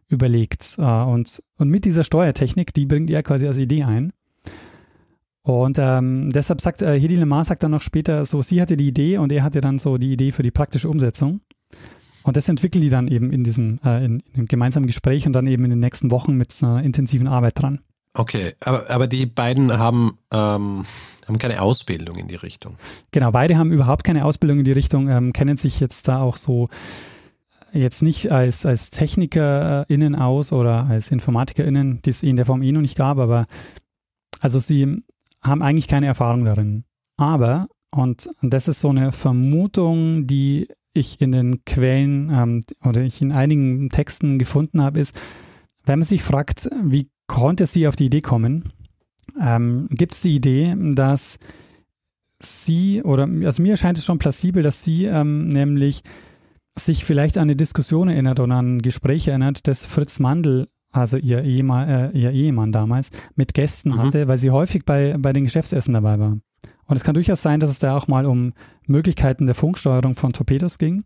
[0.08, 0.76] überlegt.
[0.78, 4.12] Äh, und, und mit dieser Steuertechnik, die bringt er quasi als Idee ein.
[5.43, 8.88] Und ähm, deshalb sagt äh, Hedy Lamar sagt dann noch später so, sie hatte die
[8.88, 11.41] Idee und er hatte dann so die Idee für die praktische Umsetzung.
[12.25, 15.33] Und das entwickeln die dann eben in diesem äh, in, in einem gemeinsamen Gespräch und
[15.33, 17.81] dann eben in den nächsten Wochen mit einer intensiven Arbeit dran.
[18.15, 20.85] Okay, aber, aber die beiden haben, ähm,
[21.27, 22.77] haben keine Ausbildung in die Richtung.
[23.11, 26.38] Genau, beide haben überhaupt keine Ausbildung in die Richtung, ähm, kennen sich jetzt da auch
[26.38, 26.67] so
[27.73, 32.71] jetzt nicht als, als TechnikerInnen aus oder als InformatikerInnen, die es in der Form eh
[32.71, 33.45] noch nicht gab, aber
[34.39, 35.03] also sie
[35.43, 36.85] haben eigentlich keine Erfahrung darin.
[37.17, 43.21] Aber, und das ist so eine Vermutung, die ich in den Quellen ähm, oder ich
[43.21, 45.19] in einigen Texten gefunden habe, ist,
[45.86, 48.71] wenn man sich fragt, wie konnte sie auf die Idee kommen,
[49.39, 51.38] ähm, gibt es die Idee, dass
[52.39, 56.03] sie, oder also mir scheint es schon plausibel, dass sie ähm, nämlich
[56.77, 61.17] sich vielleicht an eine Diskussion erinnert oder an ein Gespräch erinnert, das Fritz Mandl, also
[61.17, 63.97] ihr, Ehemann, äh, ihr Ehemann damals, mit Gästen Mhm.
[63.97, 66.38] hatte, weil sie häufig bei, bei den Geschäftsessen dabei war.
[66.88, 68.54] Und es kann durchaus sein, dass es da auch mal um
[68.88, 71.04] Möglichkeiten der Funksteuerung von Torpedos ging.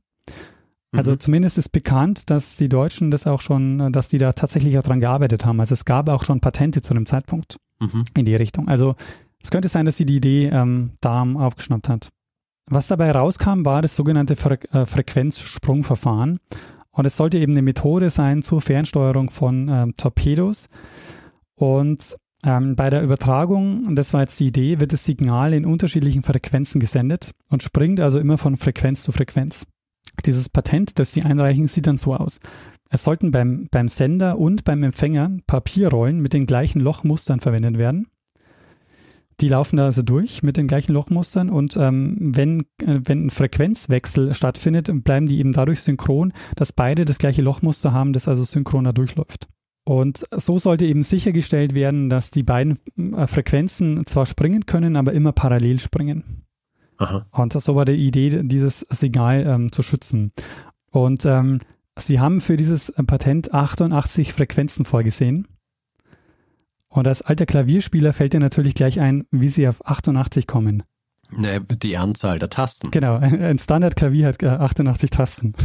[0.91, 1.19] Also Mhm.
[1.19, 4.99] zumindest ist bekannt, dass die Deutschen das auch schon, dass die da tatsächlich auch dran
[4.99, 5.59] gearbeitet haben.
[5.59, 8.03] Also es gab auch schon Patente zu dem Zeitpunkt Mhm.
[8.17, 8.67] in die Richtung.
[8.67, 8.95] Also
[9.41, 12.09] es könnte sein, dass sie die Idee ähm, da aufgeschnappt hat.
[12.71, 16.39] Was dabei rauskam, war das sogenannte Fre äh, Frequenzsprungverfahren.
[16.91, 20.67] Und es sollte eben eine Methode sein zur Fernsteuerung von ähm, Torpedos.
[21.55, 26.23] Und ähm, bei der Übertragung, das war jetzt die Idee, wird das Signal in unterschiedlichen
[26.23, 29.67] Frequenzen gesendet und springt also immer von Frequenz zu Frequenz.
[30.25, 32.39] Dieses Patent, das sie einreichen, sieht dann so aus.
[32.89, 38.07] Es sollten beim, beim Sender und beim Empfänger Papierrollen mit den gleichen Lochmustern verwendet werden.
[39.41, 43.29] Die laufen da also durch mit den gleichen Lochmustern und ähm, wenn, äh, wenn ein
[43.29, 48.43] Frequenzwechsel stattfindet, bleiben die eben dadurch synchron, dass beide das gleiche Lochmuster haben, das also
[48.43, 49.47] synchron da durchläuft.
[49.89, 55.13] Und so sollte eben sichergestellt werden, dass die beiden äh, Frequenzen zwar springen können, aber
[55.13, 56.45] immer parallel springen.
[56.99, 57.25] Aha.
[57.31, 60.31] Und so war die Idee, dieses Signal ähm, zu schützen.
[60.91, 61.61] Und ähm,
[61.97, 65.47] sie haben für dieses Patent 88 Frequenzen vorgesehen.
[66.89, 70.83] Und als alter Klavierspieler fällt dir natürlich gleich ein, wie sie auf 88 kommen.
[71.31, 72.91] Ne, die Anzahl der Tasten.
[72.91, 75.55] Genau, ein Standardklavier hat äh, 88 Tasten.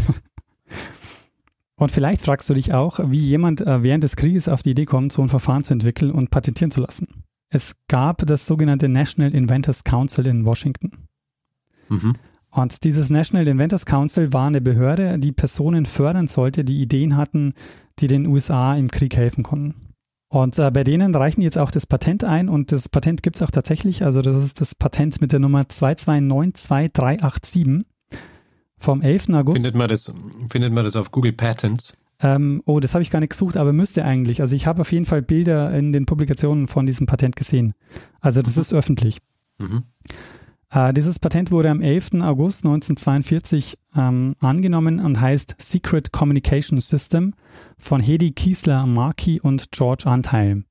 [1.76, 4.84] Und vielleicht fragst du dich auch, wie jemand äh, während des Krieges auf die Idee
[4.84, 7.24] kommt, so ein Verfahren zu entwickeln und patentieren zu lassen.
[7.50, 10.92] Es gab das sogenannte National Inventors Council in Washington.
[11.88, 12.14] Mhm.
[12.50, 17.54] Und dieses National Inventors Council war eine Behörde, die Personen fördern sollte, die Ideen hatten,
[17.98, 19.74] die den USA im Krieg helfen konnten.
[20.28, 23.42] Und äh, bei denen reichen jetzt auch das Patent ein und das Patent gibt es
[23.42, 24.04] auch tatsächlich.
[24.04, 27.84] Also das ist das Patent mit der Nummer 2292387
[28.78, 29.30] vom 11.
[29.30, 29.56] August.
[29.56, 30.12] Findet man, das,
[30.50, 31.96] findet man das auf Google Patents?
[32.20, 34.40] Ähm, oh, das habe ich gar nicht gesucht, aber müsste eigentlich.
[34.40, 37.74] Also ich habe auf jeden Fall Bilder in den Publikationen von diesem Patent gesehen.
[38.20, 38.60] Also das Mhm.
[38.62, 39.18] ist öffentlich.
[39.58, 39.82] Mhm.
[40.70, 42.22] Äh, dieses Patent wurde am 11.
[42.22, 47.34] August 1942 ähm, angenommen und heißt Secret Communication System
[47.78, 50.64] von Hedy Kiesler Markey und George Anteil.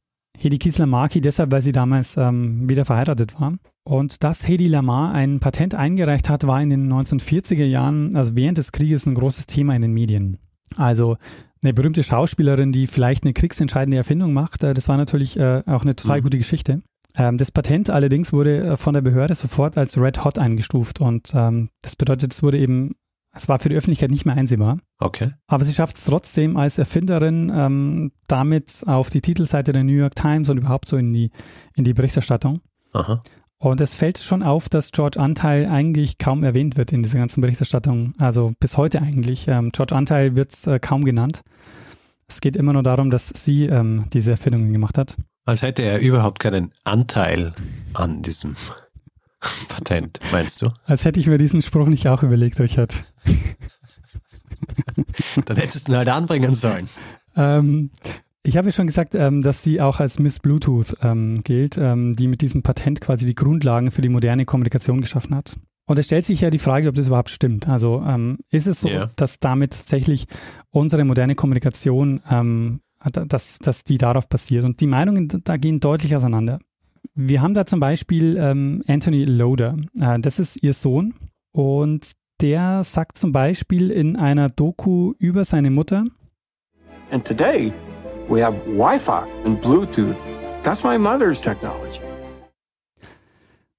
[0.44, 3.54] Hedy Kiesler Markey deshalb, weil sie damals ähm, wieder verheiratet war.
[3.86, 8.58] Und dass Hedy Lamar ein Patent eingereicht hat, war in den 1940er Jahren, also während
[8.58, 10.38] des Krieges, ein großes Thema in den Medien.
[10.76, 11.18] Also
[11.62, 15.84] eine berühmte Schauspielerin, die vielleicht eine kriegsentscheidende Erfindung macht, äh, das war natürlich äh, auch
[15.84, 16.24] eine total mhm.
[16.24, 16.82] gute Geschichte.
[17.16, 21.32] Ähm, das Patent allerdings wurde äh, von der Behörde sofort als Red Hot eingestuft und
[21.34, 22.96] ähm, das bedeutet, es wurde eben,
[23.36, 24.78] es war für die Öffentlichkeit nicht mehr einsehbar.
[25.00, 25.32] Okay.
[25.48, 30.16] Aber sie schafft es trotzdem als Erfinderin ähm, damit auf die Titelseite der New York
[30.16, 31.32] Times und überhaupt so in die,
[31.76, 32.62] in die Berichterstattung.
[32.94, 33.22] Aha.
[33.58, 37.42] Und es fällt schon auf, dass George Anteil eigentlich kaum erwähnt wird in dieser ganzen
[37.42, 38.14] Berichterstattung.
[38.20, 39.48] Also bis heute eigentlich.
[39.48, 41.42] Ähm, George Anteil wird äh, kaum genannt.
[42.28, 45.16] Es geht immer nur darum, dass sie ähm, diese Erfindungen gemacht hat.
[45.46, 47.54] Als hätte er überhaupt keinen Anteil
[47.94, 48.56] an diesem
[49.70, 50.70] Patent, meinst du?
[50.86, 52.94] Als hätte ich mir diesen Spruch nicht auch überlegt, Richard.
[55.46, 56.88] Dann hättest du ihn halt anbringen sollen.
[57.36, 57.92] Ähm,
[58.44, 62.14] ich habe ja schon gesagt, ähm, dass sie auch als Miss Bluetooth ähm, gilt, ähm,
[62.14, 65.58] die mit diesem Patent quasi die Grundlagen für die moderne Kommunikation geschaffen hat.
[65.86, 67.68] Und es stellt sich ja die Frage, ob das überhaupt stimmt.
[67.68, 69.10] Also ähm, ist es so, yeah.
[69.16, 70.28] dass damit tatsächlich
[70.70, 72.80] unsere moderne Kommunikation, ähm,
[73.12, 74.64] dass, dass die darauf basiert?
[74.64, 76.60] Und die Meinungen da gehen deutlich auseinander.
[77.16, 79.78] Wir haben da zum Beispiel ähm, Anthony Loader.
[80.00, 81.14] Äh, das ist ihr Sohn
[81.52, 82.12] und
[82.42, 86.06] der sagt zum Beispiel in einer Doku über seine Mutter.
[87.12, 87.72] And today
[88.30, 90.18] We have Wi-Fi and Bluetooth.
[90.64, 92.00] That's my mother's technology.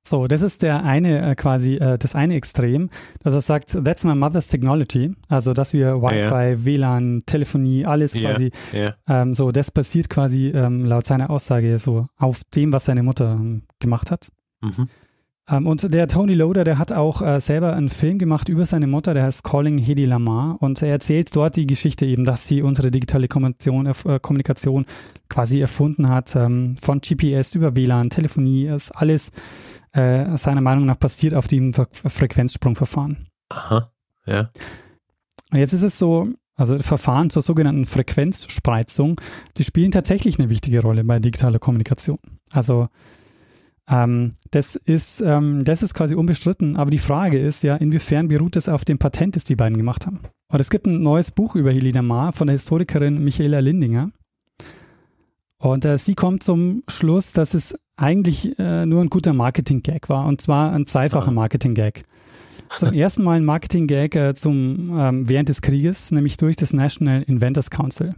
[0.07, 2.91] So, das ist der eine äh, quasi äh, das eine Extrem,
[3.23, 6.65] dass er sagt, that's my mother's technology, also dass wir Wi-Fi, yeah.
[6.65, 8.31] WLAN, Telefonie, alles yeah.
[8.33, 8.95] quasi, yeah.
[9.09, 13.33] Ähm, so das basiert quasi ähm, laut seiner Aussage so auf dem, was seine Mutter
[13.33, 14.31] ähm, gemacht hat.
[14.61, 14.89] Mhm.
[15.51, 18.87] Ähm, und der Tony Loader, der hat auch äh, selber einen Film gemacht über seine
[18.87, 22.63] Mutter, der heißt Calling Hedy Lamar und er erzählt dort die Geschichte eben, dass sie
[22.63, 24.87] unsere digitale Kommunikation, äh, Kommunikation
[25.29, 29.31] quasi erfunden hat, ähm, von GPS über WLAN, Telefonie, ist alles
[29.93, 33.29] äh, seiner Meinung nach passiert auf dem Fre Frequenzsprungverfahren.
[33.51, 33.93] Aha,
[34.27, 34.51] ja.
[35.53, 39.21] Und jetzt ist es so, also Verfahren zur sogenannten Frequenzspreizung,
[39.57, 42.19] die spielen tatsächlich eine wichtige Rolle bei digitaler Kommunikation.
[42.53, 42.89] Also
[43.89, 48.57] ähm, das, ist, ähm, das ist quasi unbestritten, aber die Frage ist ja, inwiefern beruht
[48.57, 50.21] es auf dem Patent, das die beiden gemacht haben?
[50.49, 54.11] Und es gibt ein neues Buch über Helena Maar von der Historikerin Michaela Lindinger.
[55.59, 60.27] Und äh, sie kommt zum Schluss, dass es eigentlich äh, nur ein guter Marketing-Gag war,
[60.27, 61.33] und zwar ein zweifacher ah.
[61.33, 62.03] Marketing-Gag.
[62.77, 67.23] Zum ersten Mal ein Marketing-Gag äh, zum, ähm, während des Krieges, nämlich durch das National
[67.23, 68.15] Inventors Council.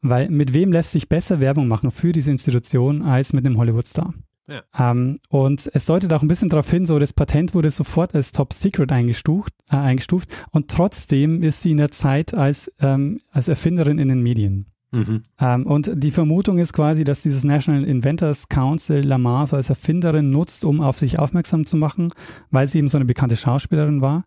[0.00, 4.14] Weil mit wem lässt sich besser Werbung machen für diese Institution als mit einem Hollywood-Star?
[4.52, 4.90] Ja.
[4.90, 8.32] Ähm, und es deutet auch ein bisschen darauf hin, so das Patent wurde sofort als
[8.32, 13.48] Top Secret eingestuft, äh, eingestuft und trotzdem ist sie in der Zeit als, ähm, als
[13.48, 14.66] Erfinderin in den Medien.
[14.90, 15.24] Mhm.
[15.40, 20.30] Ähm, und die Vermutung ist quasi, dass dieses National Inventors Council Lamar so als Erfinderin
[20.30, 22.08] nutzt, um auf sich aufmerksam zu machen,
[22.50, 24.24] weil sie eben so eine bekannte Schauspielerin war.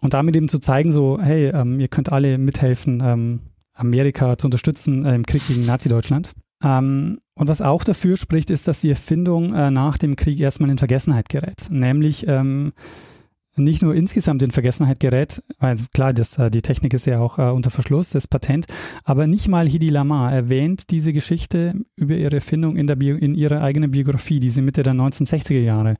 [0.00, 3.40] Und damit eben zu zeigen, so, hey, ähm, ihr könnt alle mithelfen, ähm,
[3.72, 6.32] Amerika zu unterstützen äh, im Krieg gegen Nazi-Deutschland.
[6.62, 10.70] Ähm, und was auch dafür spricht, ist, dass die Erfindung äh, nach dem Krieg erstmal
[10.70, 11.68] in Vergessenheit gerät.
[11.70, 12.72] Nämlich ähm,
[13.56, 17.38] nicht nur insgesamt in Vergessenheit gerät, weil klar, das, äh, die Technik ist ja auch
[17.38, 18.66] äh, unter Verschluss, das Patent,
[19.04, 23.36] aber nicht mal Hedy Lamar erwähnt diese Geschichte über ihre Erfindung in, der Bio, in
[23.36, 25.94] ihrer eigenen Biografie, die sie Mitte der 1960er Jahre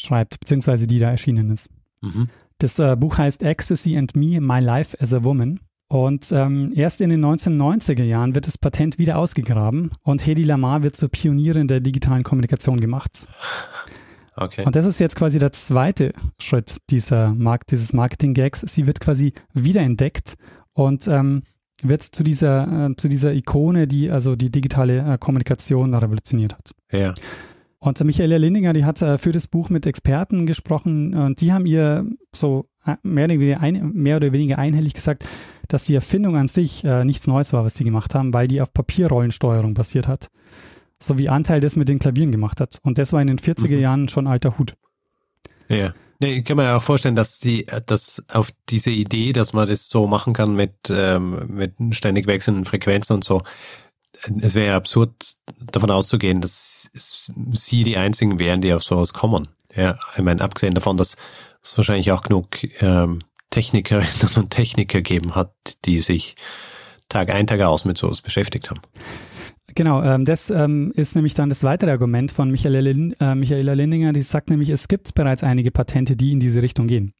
[0.00, 1.68] schreibt, beziehungsweise die da erschienen ist.
[2.00, 2.28] Mhm.
[2.58, 5.60] Das äh, Buch heißt Ecstasy and Me, My Life as a Woman
[5.92, 10.82] und ähm, erst in den 1990er Jahren wird das Patent wieder ausgegraben und Hedy Lamar
[10.82, 13.28] wird zur Pionierin der digitalen Kommunikation gemacht.
[14.34, 14.64] Okay.
[14.64, 18.62] Und das ist jetzt quasi der zweite Schritt dieser Markt, dieses Marketing-Gags.
[18.62, 20.36] Sie wird quasi wiederentdeckt
[20.72, 21.42] und ähm,
[21.82, 26.70] wird zu dieser, äh, zu dieser Ikone, die also die digitale äh, Kommunikation revolutioniert hat.
[26.90, 27.12] Ja.
[27.80, 31.66] Und Michaela Lindinger, die hat äh, für das Buch mit Experten gesprochen und die haben
[31.66, 32.64] ihr so
[33.02, 35.24] mehr oder weniger, ein, mehr oder weniger einhellig gesagt,
[35.68, 38.60] dass die Erfindung an sich äh, nichts Neues war, was sie gemacht haben, weil die
[38.60, 40.30] auf Papierrollensteuerung basiert hat.
[40.98, 42.78] So wie Anteil das mit den Klavieren gemacht hat.
[42.82, 43.80] Und das war in den 40er mhm.
[43.80, 44.74] Jahren schon alter Hut.
[45.68, 45.94] Ja.
[46.20, 49.88] Nee, ich kann mir auch vorstellen, dass die, dass auf diese Idee, dass man das
[49.88, 53.42] so machen kann mit, ähm, mit ständig wechselnden Frequenzen und so,
[54.40, 55.12] es wäre absurd,
[55.72, 56.92] davon auszugehen, dass
[57.54, 59.48] sie die einzigen wären, die auf sowas kommen.
[59.74, 61.16] Ja, ich meine, abgesehen davon, dass
[61.62, 62.48] es wahrscheinlich auch genug
[62.82, 63.20] ähm,
[63.50, 66.36] Technikerinnen und Techniker geben hat, die sich
[67.08, 68.80] Tag ein, Tag aus mit sowas beschäftigt haben.
[69.74, 73.74] Genau, ähm, das ähm, ist nämlich dann das weitere Argument von Michaela, Lind, äh, Michaela
[73.74, 77.12] Lindinger, die sagt nämlich, es gibt bereits einige Patente, die in diese Richtung gehen.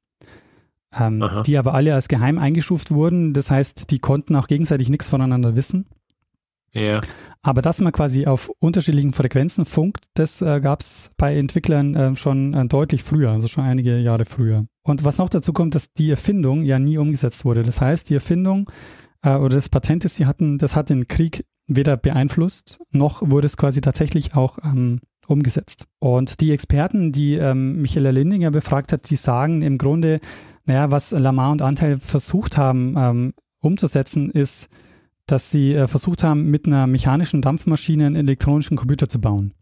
[0.95, 3.33] Ähm, die aber alle als geheim eingestuft wurden.
[3.33, 5.87] Das heißt, die konnten auch gegenseitig nichts voneinander wissen.
[6.75, 7.01] Ja.
[7.43, 12.17] Aber dass man quasi auf unterschiedlichen Frequenzen funkt, das äh, gab es bei Entwicklern äh,
[12.17, 14.67] schon äh, deutlich früher, also schon einige Jahre früher.
[14.85, 17.63] Und was noch dazu kommt, dass die Erfindung ja nie umgesetzt wurde.
[17.63, 18.71] Das heißt, die Erfindung
[19.23, 23.47] äh, oder das Patent, das sie hatten, das hat den Krieg weder beeinflusst, noch wurde
[23.47, 25.87] es quasi tatsächlich auch ähm, umgesetzt.
[25.99, 30.21] Und die Experten, die ähm, Michaela Lindinger befragt hat, die sagen im Grunde,
[30.65, 34.69] naja, was Lamar und Anteil versucht haben ähm, umzusetzen, ist,
[35.33, 39.55] dass sie äh, versucht haben, mit einer mechanischen Dampfmaschine einen elektronischen Computer zu bauen.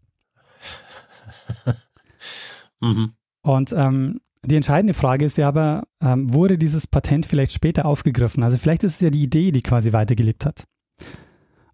[2.81, 3.13] mhm.
[3.41, 8.43] Und ähm, die entscheidende Frage ist ja aber, ähm, wurde dieses Patent vielleicht später aufgegriffen?
[8.43, 10.65] Also vielleicht ist es ja die Idee, die quasi weitergelebt hat.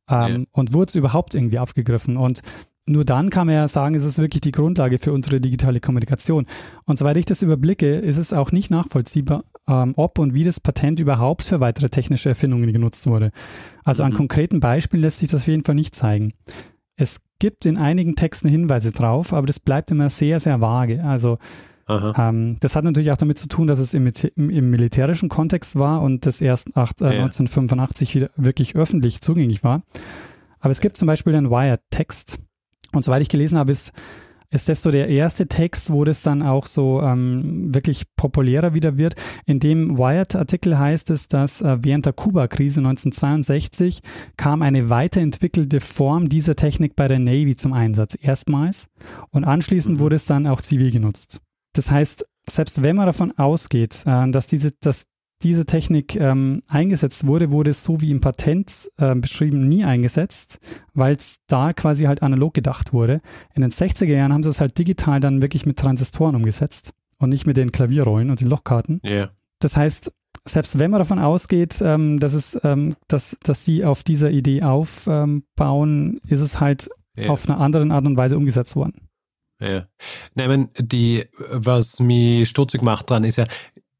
[0.09, 0.45] Ähm, ja.
[0.51, 2.17] Und wurde es überhaupt irgendwie aufgegriffen?
[2.17, 2.41] Und
[2.85, 6.45] nur dann kann man ja sagen, ist es wirklich die Grundlage für unsere digitale Kommunikation.
[6.85, 10.59] Und soweit ich das überblicke, ist es auch nicht nachvollziehbar, ähm, ob und wie das
[10.59, 13.31] Patent überhaupt für weitere technische Erfindungen genutzt wurde.
[13.83, 14.11] Also mhm.
[14.11, 16.33] an konkreten Beispielen lässt sich das auf jeden Fall nicht zeigen.
[16.95, 21.03] Es gibt in einigen Texten Hinweise drauf, aber das bleibt immer sehr, sehr vage.
[21.03, 21.37] Also
[22.17, 26.01] ähm, das hat natürlich auch damit zu tun, dass es im, im militärischen Kontext war
[26.01, 27.11] und das erst acht, äh, ja.
[27.23, 29.83] 1985 wieder wirklich öffentlich zugänglich war.
[30.59, 32.39] Aber es gibt zum Beispiel den Wired-Text.
[32.93, 33.93] Und soweit ich gelesen habe, ist,
[34.49, 38.97] ist das so der erste Text, wo das dann auch so ähm, wirklich populärer wieder
[38.97, 39.15] wird.
[39.45, 44.01] In dem Wired-Artikel heißt es, dass äh, während der Kuba-Krise 1962
[44.37, 48.87] kam eine weiterentwickelte Form dieser Technik bei der Navy zum Einsatz, erstmals.
[49.31, 49.99] Und anschließend mhm.
[49.99, 51.41] wurde es dann auch zivil genutzt.
[51.73, 55.05] Das heißt, selbst wenn man davon ausgeht, äh, dass diese, dass
[55.43, 60.59] diese Technik ähm, eingesetzt wurde, wurde es so wie im Patent äh, beschrieben nie eingesetzt,
[60.93, 63.21] weil es da quasi halt analog gedacht wurde.
[63.53, 67.29] In den 60er Jahren haben sie es halt digital dann wirklich mit Transistoren umgesetzt und
[67.29, 68.99] nicht mit den Klavierrollen und den Lochkarten.
[69.03, 69.31] Yeah.
[69.59, 70.11] Das heißt,
[70.45, 74.63] selbst wenn man davon ausgeht, ähm, dass es, ähm, dass, dass sie auf dieser Idee
[74.63, 77.29] aufbauen, ist es halt yeah.
[77.29, 79.07] auf einer anderen Art und Weise umgesetzt worden.
[79.59, 79.87] Ja.
[80.35, 83.47] Nein, die, was mich stutzig macht dran, ist ja,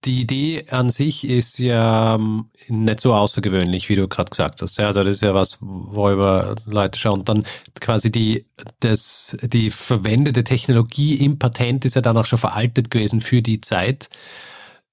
[0.07, 4.77] die Idee an sich ist ja ähm, nicht so außergewöhnlich, wie du gerade gesagt hast.
[4.77, 7.25] Ja, also das ist ja was, worüber Leute schauen.
[7.25, 7.43] Dann
[7.81, 8.45] quasi die,
[8.79, 13.59] das, die verwendete Technologie im Patent ist ja dann auch schon veraltet gewesen für die
[13.59, 14.09] Zeit.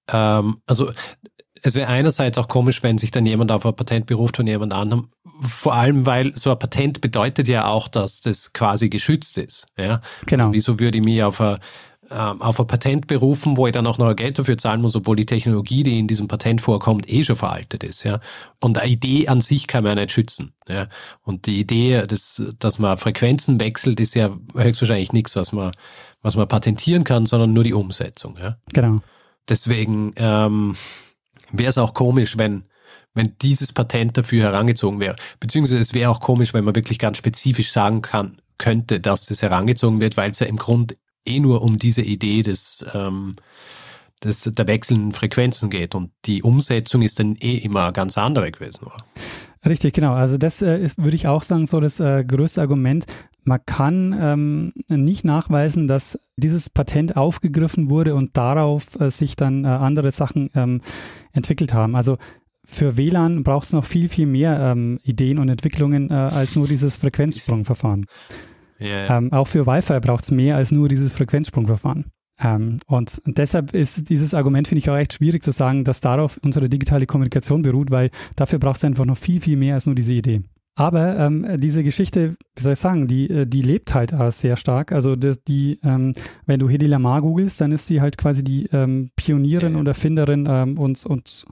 [0.09, 0.91] Ähm, also
[1.63, 4.73] es wäre einerseits auch komisch, wenn sich dann jemand auf ein Patent beruft von jemand
[4.73, 5.11] anderem.
[5.41, 9.67] Vor allem, weil so ein Patent bedeutet ja auch, dass das quasi geschützt ist.
[9.79, 10.01] Ja?
[10.27, 10.47] Genau.
[10.47, 11.59] Also wieso würde ich mich auf ein,
[12.11, 15.27] auf ein Patent berufen, wo ich dann auch noch Geld dafür zahlen muss, obwohl die
[15.27, 18.05] Technologie, die in diesem Patent vorkommt, eh schon veraltet ist.
[18.05, 18.21] Ja?
[18.61, 20.53] Und eine Idee an sich kann man ja nicht schützen.
[20.69, 20.89] Ja?
[21.23, 25.73] Und die Idee, dass, dass man Frequenzen wechselt, ist ja höchstwahrscheinlich nichts, was man,
[26.21, 28.37] was man patentieren kann, sondern nur die Umsetzung.
[28.39, 28.59] Ja?
[28.73, 29.01] Genau.
[29.49, 30.75] Deswegen ähm,
[31.53, 32.65] wäre es auch komisch, wenn,
[33.15, 35.17] wenn dieses Patent dafür herangezogen wäre.
[35.41, 39.43] Beziehungsweise es wäre auch komisch, wenn man wirklich ganz spezifisch sagen kann, könnte, dass das
[39.43, 43.35] herangezogen wird, weil es ja im Grund eh nur um diese Idee des, ähm,
[44.23, 45.95] des der wechselnden Frequenzen geht.
[45.95, 49.05] Und die Umsetzung ist dann eh immer ganz andere gewesen, oder?
[49.67, 50.13] Richtig, genau.
[50.13, 53.07] Also das äh, ist, würde ich auch sagen, so das äh, größte Argument.
[53.45, 59.65] Man kann ähm, nicht nachweisen, dass dieses Patent aufgegriffen wurde und darauf äh, sich dann
[59.65, 60.81] äh, andere Sachen ähm,
[61.33, 61.97] entwickelt haben.
[61.97, 62.19] Also
[62.65, 66.67] für WLAN braucht es noch viel, viel mehr ähm, Ideen und Entwicklungen äh, als nur
[66.67, 68.07] dieses Frequenzsprungverfahren.
[68.79, 69.19] Ja, ja.
[69.19, 72.07] Ähm, auch für Wi-Fi braucht es mehr als nur dieses Frequenzsprungverfahren.
[72.43, 76.01] Ähm, und, und, deshalb ist dieses Argument, finde ich, auch echt schwierig zu sagen, dass
[76.01, 79.87] darauf unsere digitale Kommunikation beruht, weil dafür braucht es einfach noch viel, viel mehr als
[79.87, 80.43] nur diese Idee.
[80.77, 84.57] Aber ähm, diese Geschichte, wie soll ich sagen, die, äh, die lebt halt auch sehr
[84.57, 84.91] stark.
[84.91, 86.13] Also die, die ähm,
[86.47, 89.79] wenn du Hedy Lamar googelst, dann ist sie halt quasi die ähm, Pionierin ja.
[89.79, 91.45] und Erfinderin ähm, und, und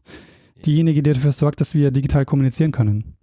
[0.66, 3.14] diejenige, die dafür sorgt, dass wir digital kommunizieren können.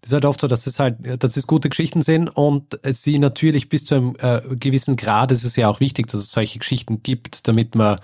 [0.00, 3.18] Das ist halt oft so, dass es halt, dass es gute Geschichten sind und sie
[3.18, 6.58] natürlich bis zu einem äh, gewissen Grad ist es ja auch wichtig, dass es solche
[6.58, 7.98] Geschichten gibt, damit man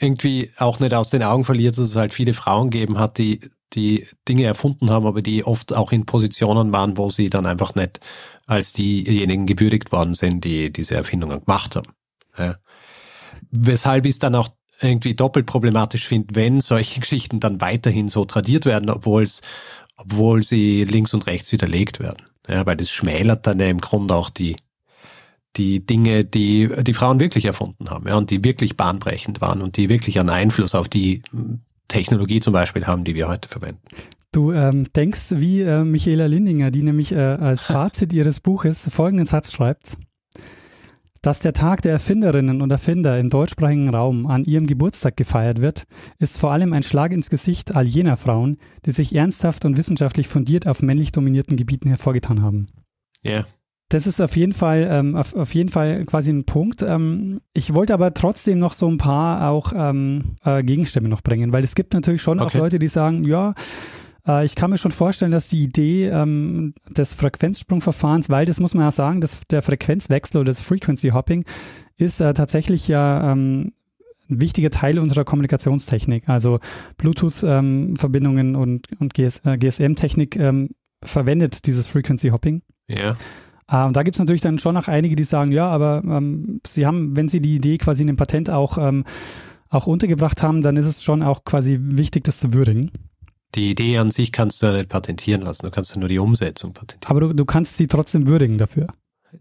[0.00, 3.40] irgendwie auch nicht aus den Augen verliert, dass es halt viele Frauen geben hat, die
[3.74, 7.74] die Dinge erfunden haben, aber die oft auch in Positionen waren, wo sie dann einfach
[7.74, 8.00] nicht
[8.46, 11.92] als diejenigen gewürdigt worden sind, die diese Erfindungen gemacht haben.
[12.36, 12.56] Ja.
[13.50, 14.48] Weshalb ich es dann auch
[14.80, 19.42] irgendwie doppelt problematisch finde, wenn solche Geschichten dann weiterhin so tradiert werden, obwohl es,
[20.02, 22.26] obwohl sie links und rechts widerlegt werden.
[22.48, 24.56] Ja, weil das schmälert dann ja im Grunde auch die,
[25.56, 29.76] die Dinge, die die Frauen wirklich erfunden haben, ja, und die wirklich bahnbrechend waren und
[29.76, 31.22] die wirklich einen Einfluss auf die
[31.88, 33.82] Technologie zum Beispiel haben, die wir heute verwenden.
[34.32, 39.26] Du ähm, denkst wie äh, Michaela Lindinger, die nämlich äh, als Fazit ihres Buches folgenden
[39.26, 39.96] Satz schreibt.
[41.22, 45.84] Dass der Tag der Erfinderinnen und Erfinder im deutschsprachigen Raum an ihrem Geburtstag gefeiert wird,
[46.18, 48.56] ist vor allem ein Schlag ins Gesicht all jener Frauen,
[48.86, 52.68] die sich ernsthaft und wissenschaftlich fundiert auf männlich dominierten Gebieten hervorgetan haben.
[53.22, 53.30] Ja.
[53.32, 53.44] Yeah.
[53.90, 56.80] Das ist auf jeden Fall, ähm, auf, auf jeden Fall quasi ein Punkt.
[56.80, 61.52] Ähm, ich wollte aber trotzdem noch so ein paar auch ähm, äh, Gegenstimmen noch bringen,
[61.52, 62.56] weil es gibt natürlich schon okay.
[62.56, 63.52] auch Leute, die sagen, ja,
[64.30, 68.74] äh, ich kann mir schon vorstellen, dass die Idee ähm, des Frequenzsprungverfahrens, weil das muss
[68.74, 71.44] man ja sagen, dass der Frequenzwechsel oder das Frequency Hopping
[71.96, 73.72] ist äh, tatsächlich ja ähm,
[74.30, 76.28] ein wichtiger Teil unserer Kommunikationstechnik.
[76.28, 76.60] Also
[76.96, 80.70] Bluetooth-Verbindungen ähm, und, und GS, äh, GSM-Technik ähm,
[81.02, 82.62] verwendet dieses Frequency Hopping.
[82.88, 83.16] Ja.
[83.72, 86.60] Uh, und da gibt es natürlich dann schon noch einige, die sagen, ja, aber ähm,
[86.66, 89.04] sie haben, wenn sie die Idee quasi in dem Patent auch, ähm,
[89.68, 92.90] auch untergebracht haben, dann ist es schon auch quasi wichtig, das zu würdigen.
[93.54, 96.18] Die Idee an sich kannst du ja nicht patentieren lassen, du kannst ja nur die
[96.18, 97.10] Umsetzung patentieren.
[97.10, 98.88] Aber du, du kannst sie trotzdem würdigen dafür.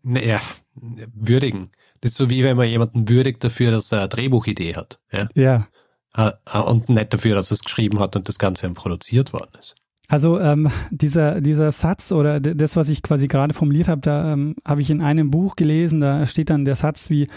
[0.04, 0.40] Naja,
[0.76, 1.70] würdigen.
[2.02, 5.00] Das ist so wie wenn man jemanden würdigt dafür, dass er eine Drehbuchidee hat.
[5.12, 5.28] Ja.
[5.36, 5.68] ja.
[6.14, 9.34] Ah, ah, und nicht dafür, dass er es geschrieben hat und das Ganze dann produziert
[9.34, 9.76] worden ist.
[10.08, 14.56] Also ähm, dieser, dieser Satz oder das, was ich quasi gerade formuliert habe, da ähm,
[14.66, 17.28] habe ich in einem Buch gelesen, da steht dann der Satz wie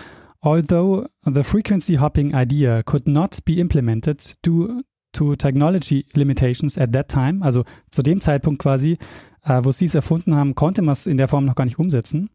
[0.41, 7.09] Although the frequency hopping idea could not be implemented due to technology limitations at that
[7.09, 8.99] time, also zu dem Zeitpunkt quasi,
[9.45, 11.79] äh, wo sie es erfunden haben, konnte man es in der Form noch gar nicht
[11.79, 12.31] umsetzen.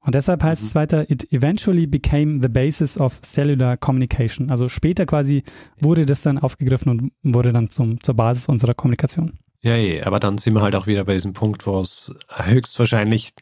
[0.00, 0.68] Und deshalb heißt mhm.
[0.68, 4.50] es weiter, it eventually became the basis of cellular communication.
[4.50, 5.42] Also später quasi
[5.80, 9.38] wurde das dann aufgegriffen und wurde dann zum, zur Basis unserer Kommunikation.
[9.62, 13.34] Ja, ja, aber dann sind wir halt auch wieder bei diesem Punkt, wo es höchstwahrscheinlich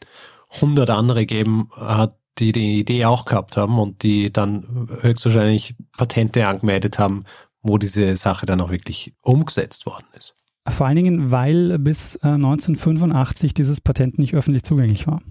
[0.59, 6.47] hundert andere geben hat, die die Idee auch gehabt haben und die dann höchstwahrscheinlich Patente
[6.47, 7.25] angemeldet haben,
[7.65, 10.35] wo diese Sache dann auch wirklich umgesetzt worden ist.
[10.67, 15.21] Vor allen Dingen, weil bis 1985 äh, dieses Patent nicht öffentlich zugänglich war.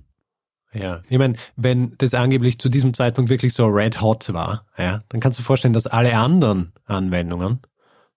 [0.72, 5.02] Ja, ich meine, wenn das angeblich zu diesem Zeitpunkt wirklich so red hot war, ja,
[5.08, 7.60] dann kannst du dir vorstellen, dass alle anderen Anwendungen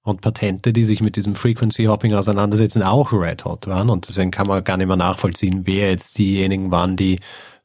[0.02, 3.90] und Patente, die sich mit diesem Frequency Hopping auseinandersetzen, auch red hot waren.
[3.90, 7.20] Und deswegen kann man gar nicht mehr nachvollziehen, wer jetzt diejenigen waren, die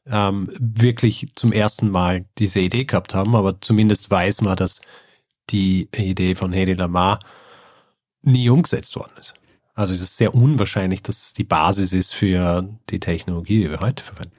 [0.05, 3.35] ähm, wirklich zum ersten Mal diese Idee gehabt haben.
[3.35, 4.81] Aber zumindest weiß man, dass
[5.49, 7.19] die Idee von Hedy Lamar
[8.21, 9.33] nie umgesetzt worden ist.
[9.75, 13.79] Also es ist sehr unwahrscheinlich, dass es die Basis ist für die Technologie, die wir
[13.79, 14.37] heute verwenden.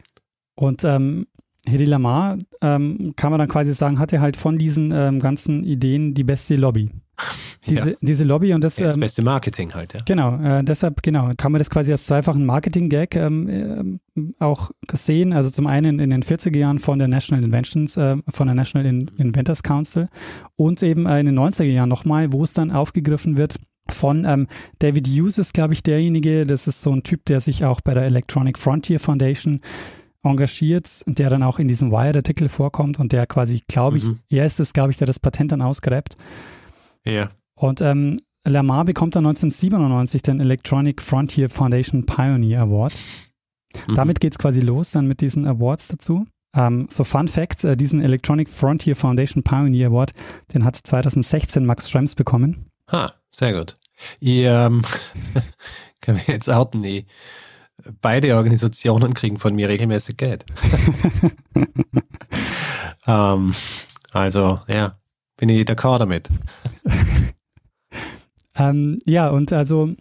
[0.54, 1.26] Und ähm,
[1.66, 6.14] Hedy Lamar, ähm, kann man dann quasi sagen, hatte halt von diesen ähm, ganzen Ideen
[6.14, 6.90] die beste Lobby.
[7.66, 7.96] Diese, ja.
[8.02, 8.78] diese Lobby und das.
[8.78, 10.02] Ja, das ähm, beste Marketing halt, ja.
[10.04, 15.32] Genau, äh, deshalb, genau, kann man das quasi als zweifachen Marketing-Gag ähm, äh, auch sehen.
[15.32, 18.86] Also zum einen in den 40er Jahren von der National Inventions, äh, von der National
[18.86, 20.08] in Inventors Council
[20.56, 23.56] und eben äh, in den 90er Jahren nochmal, wo es dann aufgegriffen wird
[23.88, 24.46] von ähm,
[24.78, 27.94] David Hughes ist, glaube ich, derjenige, das ist so ein Typ, der sich auch bei
[27.94, 29.60] der Electronic Frontier Foundation
[30.22, 34.18] engagiert, der dann auch in diesem Wired-Artikel vorkommt und der quasi, glaube ich, mhm.
[34.30, 36.16] er ist es, glaube ich, der das Patent dann ausgräbt.
[37.06, 37.30] Ja.
[37.54, 42.94] Und ähm, Lamar bekommt dann 1997 den Electronic Frontier Foundation Pioneer Award.
[43.86, 43.94] Mhm.
[43.94, 46.26] Damit geht es quasi los, dann mit diesen Awards dazu.
[46.56, 50.12] Ähm, so Fun Fact, äh, diesen Electronic Frontier Foundation Pioneer Award,
[50.52, 52.66] den hat 2016 Max Schrems bekommen.
[52.90, 53.76] Ha, sehr gut.
[54.20, 54.82] Ich ähm,
[56.00, 57.06] kann mir jetzt outen, nee
[58.00, 60.44] beide Organisationen kriegen von mir regelmäßig Geld.
[63.06, 63.52] ähm,
[64.12, 64.98] also, ja,
[65.46, 66.28] bin ich d'accord damit.
[68.56, 69.94] ähm, ja, und also,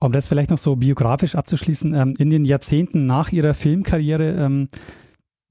[0.00, 4.68] um das vielleicht noch so biografisch abzuschließen, ähm, in den Jahrzehnten nach ihrer Filmkarriere ähm,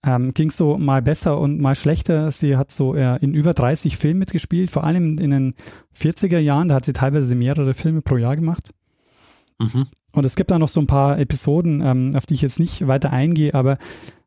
[0.03, 2.31] ähm, ging es so mal besser und mal schlechter.
[2.31, 5.53] Sie hat so äh, in über 30 Filmen mitgespielt, vor allem in den
[5.95, 8.71] 40er Jahren, da hat sie teilweise mehrere Filme pro Jahr gemacht.
[9.59, 9.85] Mhm.
[10.11, 12.87] Und es gibt da noch so ein paar Episoden, ähm, auf die ich jetzt nicht
[12.87, 13.77] weiter eingehe, aber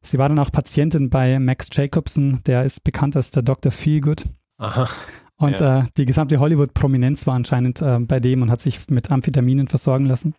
[0.00, 3.72] sie war dann auch Patientin bei Max Jacobson, der ist bekannt als der Dr.
[3.72, 4.24] Feelgood.
[4.58, 4.88] Aha.
[5.36, 5.80] Und ja.
[5.80, 10.04] äh, die gesamte Hollywood-Prominenz war anscheinend äh, bei dem und hat sich mit Amphetaminen versorgen
[10.04, 10.34] lassen.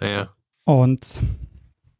[0.00, 0.28] Ja.
[0.64, 1.22] Und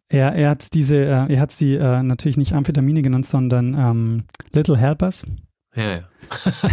[0.09, 4.24] er, er hat diese, äh, er hat sie äh, natürlich nicht Amphetamine genannt, sondern ähm,
[4.53, 5.24] Little Helpers.
[5.74, 6.03] Ja, ja.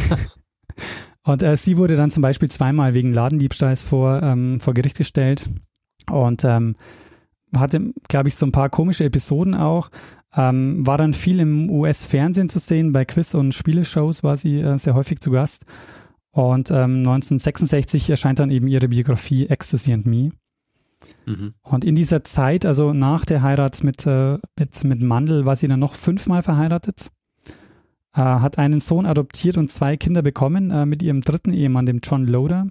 [1.24, 5.49] und äh, sie wurde dann zum Beispiel zweimal wegen Ladendiebstahls vor, ähm, vor Gericht gestellt
[6.09, 6.76] und ähm,
[7.55, 9.89] hatte, glaube ich, so ein paar komische Episoden auch.
[10.36, 14.78] Ähm, war dann viel im US-Fernsehen zu sehen, bei Quiz- und Spieleshows war sie äh,
[14.78, 15.64] sehr häufig zu Gast.
[16.32, 20.32] Und ähm, 1966 erscheint dann eben ihre Biografie Ecstasy and Me.
[21.26, 21.54] Mhm.
[21.62, 25.68] Und in dieser Zeit, also nach der Heirat mit, äh, mit, mit Mandel, war sie
[25.70, 27.10] dann noch fünfmal verheiratet.
[28.14, 32.00] äh, hat einen Sohn adoptiert und zwei Kinder bekommen äh, mit ihrem dritten Ehemann, dem
[32.04, 32.68] John Loder.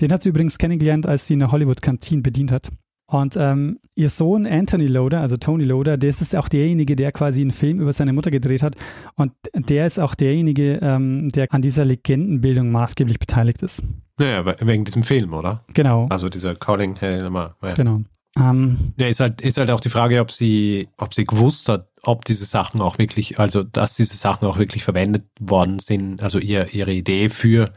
[0.00, 2.70] Den hat sie übrigens kennengelernt, als sie in der Hollywood-Kantine bedient hat.
[3.06, 7.42] Und ähm, ihr Sohn Anthony Loder, also Tony Loder, der ist auch derjenige, der quasi
[7.42, 8.76] einen Film über seine Mutter gedreht hat.
[9.16, 13.82] Und der ist auch derjenige, ähm, der an dieser Legendenbildung maßgeblich beteiligt ist.
[14.18, 15.58] Naja, wegen diesem Film, oder?
[15.74, 16.06] Genau.
[16.08, 17.56] Also dieser Calling Helmer.
[17.62, 17.72] Ja.
[17.72, 18.00] Genau.
[18.36, 21.88] Ähm, ja, ist halt, ist halt auch die Frage, ob sie, ob sie gewusst hat,
[22.02, 26.38] ob diese Sachen auch wirklich, also dass diese Sachen auch wirklich verwendet worden sind, also
[26.38, 27.70] ihr, ihre Idee für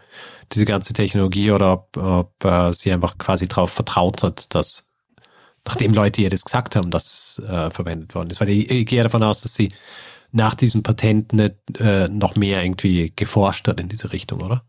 [0.51, 4.86] diese ganze Technologie oder ob, ob uh, sie einfach quasi darauf vertraut hat, dass
[5.67, 8.41] nachdem Leute ihr das gesagt haben, dass es uh, verwendet worden ist.
[8.41, 9.69] Weil ich, ich, gehe davon aus, dass sie
[10.31, 14.63] nach diesem Patent nicht uh, noch mehr irgendwie geforscht hat in diese Richtung, oder?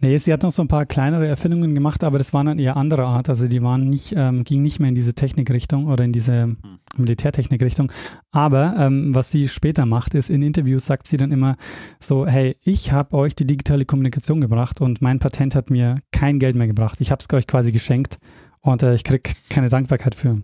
[0.00, 2.76] Nee, sie hat noch so ein paar kleinere Erfindungen gemacht, aber das waren dann eher
[2.76, 3.28] anderer Art.
[3.28, 6.56] Also die waren nicht, ähm, gingen nicht mehr in diese Technikrichtung oder in diese.
[6.96, 7.90] Militärtechnikrichtung.
[8.30, 11.56] Aber ähm, was sie später macht, ist in Interviews sagt sie dann immer
[12.00, 16.38] so, hey, ich habe euch die digitale Kommunikation gebracht und mein Patent hat mir kein
[16.38, 17.00] Geld mehr gebracht.
[17.00, 18.18] Ich habe es euch quasi geschenkt
[18.62, 20.40] und äh, ich krieg keine Dankbarkeit für.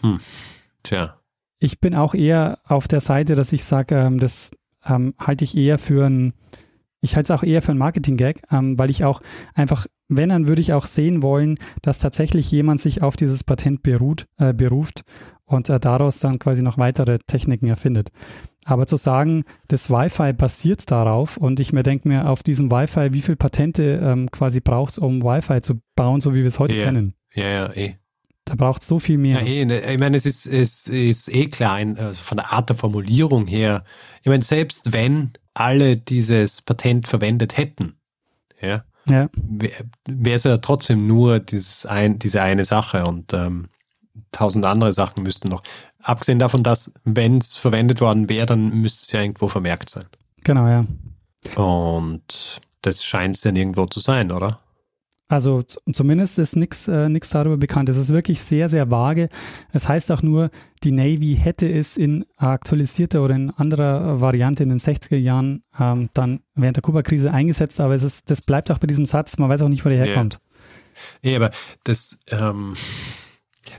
[0.00, 0.18] Hm.
[0.82, 1.16] Tja.
[1.58, 4.50] Ich bin auch eher auf der Seite, dass ich sage, ähm, das
[4.86, 6.34] ähm, halte ich eher für ein
[7.00, 9.22] ich halte es auch eher für ein Marketing-Gag, ähm, weil ich auch
[9.54, 13.82] einfach, wenn, dann würde ich auch sehen wollen, dass tatsächlich jemand sich auf dieses Patent
[13.82, 15.02] beruht, äh, beruft
[15.44, 18.10] und äh, daraus dann quasi noch weitere Techniken erfindet.
[18.64, 23.14] Aber zu sagen, das Wi-Fi basiert darauf und ich mir denke mir, auf diesem Wi-Fi,
[23.14, 26.58] wie viele Patente ähm, quasi braucht es, um Wi-Fi zu bauen, so wie wir es
[26.58, 27.14] heute ja, kennen?
[27.34, 27.96] Ja, ja, eh.
[28.44, 29.40] Da braucht es so viel mehr.
[29.42, 32.68] Ja, eh, ne, ich meine, es ist, es ist eh klein, also von der Art
[32.68, 33.84] der Formulierung her.
[34.22, 37.94] Ich meine, selbst wenn alle dieses Patent verwendet hätten,
[38.60, 39.28] ja, ja.
[40.06, 43.68] wäre es ja trotzdem nur dieses ein, diese eine Sache und ähm,
[44.32, 45.62] tausend andere Sachen müssten noch.
[46.02, 50.06] Abgesehen davon, dass, wenn es verwendet worden wäre, dann müsste es ja irgendwo vermerkt sein.
[50.42, 50.86] Genau, ja.
[51.56, 54.60] Und das scheint es ja nirgendwo zu sein, oder?
[55.30, 55.62] Also
[55.92, 57.88] zumindest ist nichts äh, darüber bekannt.
[57.88, 59.28] Es ist wirklich sehr, sehr vage.
[59.72, 60.50] Es heißt auch nur,
[60.82, 66.08] die Navy hätte es in aktualisierter oder in anderer Variante in den 60er Jahren ähm,
[66.14, 69.38] dann während der Kuba-Krise eingesetzt, aber es ist, das bleibt auch bei diesem Satz.
[69.38, 70.40] Man weiß auch nicht, wo der herkommt.
[71.22, 71.52] Ja, ja aber
[71.84, 72.74] das, ähm,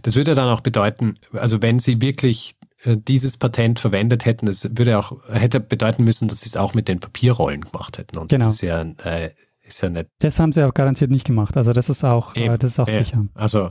[0.03, 4.69] das würde dann auch bedeuten, also wenn sie wirklich äh, dieses Patent verwendet hätten, das
[4.77, 8.17] würde auch, hätte bedeuten müssen, dass sie es auch mit den Papierrollen gemacht hätten.
[8.17, 8.45] Und genau.
[8.45, 9.31] das ist ja äh,
[9.71, 10.09] ist ja nicht.
[10.19, 11.57] Das haben sie auch garantiert nicht gemacht.
[11.57, 13.25] Also das ist auch, äh, das ist auch äh, sicher.
[13.33, 13.69] Also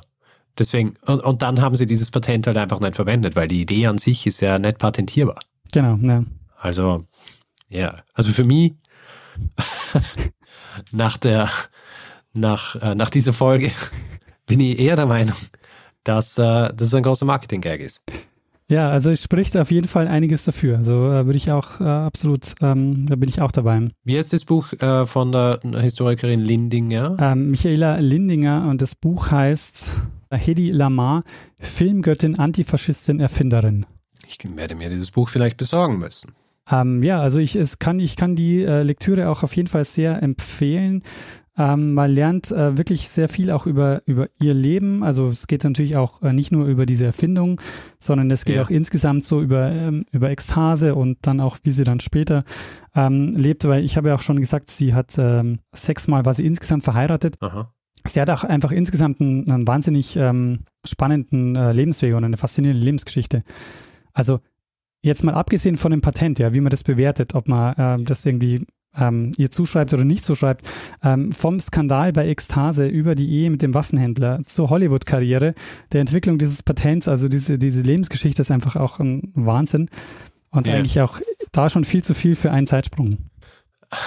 [0.59, 3.87] deswegen, und, und dann haben sie dieses Patent halt einfach nicht verwendet, weil die Idee
[3.87, 5.39] an sich ist ja nicht patentierbar.
[5.73, 6.25] Genau, ja.
[6.59, 7.05] Also,
[7.69, 8.73] ja, also für mich
[10.93, 11.51] nach der,
[12.33, 13.73] nach, äh, nach dieser Folge
[14.47, 15.37] bin ich eher der Meinung,
[16.05, 18.03] dass äh, das ein großer Marketing-Gag ist.
[18.71, 20.79] Ja, also es spricht auf jeden Fall einiges dafür.
[20.79, 23.89] Also äh, würde ich auch äh, absolut, ähm, da bin ich auch dabei.
[24.05, 27.17] Wie heißt das Buch äh, von der Historikerin Lindinger?
[27.21, 29.93] Ähm, Michaela Lindinger und das Buch heißt
[30.31, 31.25] Hedy Lamar,
[31.59, 33.87] Filmgöttin, Antifaschistin, Erfinderin.
[34.29, 36.31] Ich werde mir dieses Buch vielleicht besorgen müssen.
[36.71, 39.85] Ähm, ja, also ich, es kann, ich kann die äh, Lektüre auch auf jeden Fall
[39.85, 41.03] sehr empfehlen.
[41.61, 45.03] Ähm, man lernt äh, wirklich sehr viel auch über, über ihr Leben.
[45.05, 47.61] Also es geht natürlich auch äh, nicht nur über diese Erfindung,
[47.99, 48.63] sondern es geht ja.
[48.63, 52.45] auch insgesamt so über, ähm, über Ekstase und dann auch, wie sie dann später
[52.95, 53.69] ähm, lebt.
[53.69, 57.37] Weil ich habe ja auch schon gesagt, sie hat ähm, sechsmal, war sie insgesamt verheiratet.
[57.41, 57.75] Aha.
[58.09, 62.83] Sie hat auch einfach insgesamt einen, einen wahnsinnig ähm, spannenden äh, Lebensweg und eine faszinierende
[62.83, 63.43] Lebensgeschichte.
[64.15, 64.41] Also
[65.03, 68.25] jetzt mal abgesehen von dem Patent, ja, wie man das bewertet, ob man äh, das
[68.25, 68.65] irgendwie
[68.97, 70.69] ähm, ihr zuschreibt oder nicht zuschreibt,
[71.03, 75.55] ähm, vom Skandal bei Ekstase über die Ehe mit dem Waffenhändler zur Hollywood-Karriere,
[75.93, 79.89] der Entwicklung dieses Patents, also diese, diese Lebensgeschichte ist einfach auch ein Wahnsinn
[80.51, 80.75] und ja.
[80.75, 81.21] eigentlich auch
[81.53, 83.19] da schon viel zu viel für einen Zeitsprung.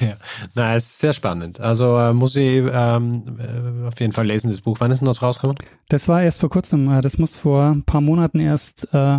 [0.00, 0.16] Ja,
[0.54, 1.58] na, es ist sehr spannend.
[1.58, 4.76] Also äh, muss ich ähm, äh, auf jeden Fall lesen, das Buch.
[4.78, 5.56] Wann ist denn das rausgekommen?
[5.88, 6.88] Das war erst vor kurzem.
[6.90, 9.18] Äh, das muss vor ein paar Monaten erst äh,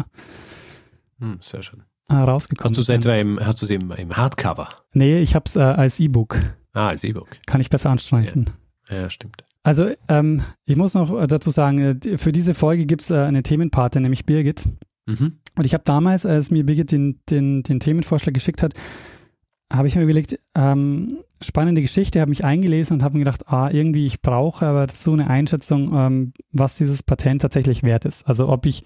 [1.19, 2.69] hm, sehr schön rausgekommen.
[2.69, 4.69] Hast du es etwa im, hast du es im, im Hardcover?
[4.93, 6.39] Nee, ich habe es äh, als E-Book.
[6.73, 7.27] Ah, als E-Book.
[7.45, 8.49] Kann ich besser anstreichen.
[8.89, 9.43] Ja, ja stimmt.
[9.63, 13.17] Also, ähm, ich muss noch äh, dazu sagen, äh, für diese Folge gibt es äh,
[13.17, 14.65] eine Themenpate, nämlich Birgit.
[15.05, 15.39] Mhm.
[15.57, 18.73] Und ich habe damals, als mir Birgit den, den, den Themenvorschlag geschickt hat,
[19.71, 23.69] habe ich mir überlegt, ähm, spannende Geschichte, habe mich eingelesen und habe mir gedacht, ah,
[23.69, 28.27] irgendwie, ich brauche aber so eine Einschätzung, ähm, was dieses Patent tatsächlich wert ist.
[28.27, 28.83] Also ob ich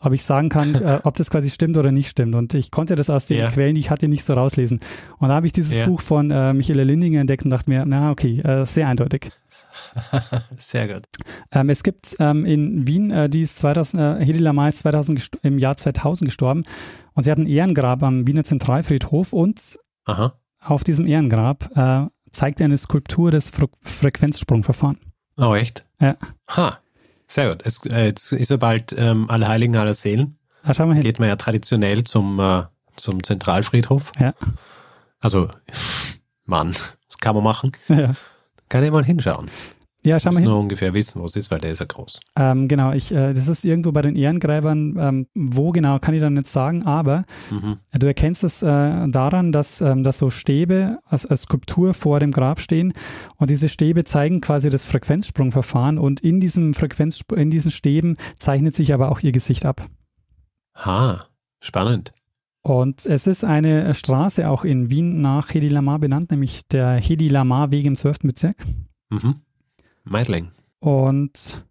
[0.00, 2.34] ob ich sagen kann, äh, ob das quasi stimmt oder nicht stimmt.
[2.34, 3.50] Und ich konnte das aus den ja.
[3.50, 4.80] Quellen, die ich hatte, nicht so rauslesen.
[5.18, 5.86] Und da habe ich dieses ja.
[5.86, 9.30] Buch von äh, Michaela Lindinger entdeckt und dachte mir, na okay, äh, sehr eindeutig.
[10.56, 11.04] Sehr gut.
[11.52, 15.30] Ähm, es gibt ähm, in Wien, äh, die ist 2000, äh, Hedy Lamar ist 2000
[15.42, 16.64] im Jahr 2000 gestorben
[17.14, 20.34] und sie hat ein Ehrengrab am Wiener Zentralfriedhof und Aha.
[20.62, 24.98] Auf diesem Ehrengrab äh, zeigt er eine Skulptur des Fre Frequenzsprungverfahren.
[25.38, 25.86] Oh, echt?
[26.00, 26.16] Ja.
[26.50, 26.78] Ha.
[27.30, 27.62] Sehr gut.
[27.64, 30.36] Es, äh, jetzt ist ja bald ähm, Allerheiligen aller Seelen.
[30.64, 31.04] Da schauen wir hin.
[31.04, 32.64] Geht man ja traditionell zum, äh,
[32.96, 34.10] zum Zentralfriedhof.
[34.18, 34.34] Ja.
[35.20, 35.48] Also,
[36.44, 36.72] Mann,
[37.06, 37.70] das kann man machen.
[37.86, 38.14] Ja,
[38.68, 39.48] Kann ich mal hinschauen.
[40.04, 40.44] Ja Muss wir hin.
[40.44, 42.20] nur ungefähr wissen, wo es ist, weil der ist ja groß.
[42.36, 44.96] Ähm, genau, ich, äh, das ist irgendwo bei den Ehrengräbern.
[44.98, 47.78] Ähm, wo genau, kann ich dann nicht sagen, aber Mhm.
[47.92, 48.66] du erkennst es äh,
[49.08, 52.92] daran, dass, ähm, dass so Stäbe als, als Skulptur vor dem Grab stehen
[53.36, 58.74] und diese Stäbe zeigen quasi das Frequenzsprungverfahren und in, diesem Frequenz, in diesen Stäben zeichnet
[58.76, 59.86] sich aber auch ihr Gesicht ab.
[60.76, 61.26] Ha,
[61.60, 62.12] spannend.
[62.62, 67.28] Und es ist eine Straße auch in Wien nach Hedi Lamar benannt, nämlich der Hedi
[67.28, 68.18] Lamar Weg im 12.
[68.24, 68.56] Bezirk.
[69.08, 69.36] Mhm.
[70.04, 70.50] Meidling.
[70.80, 71.64] Und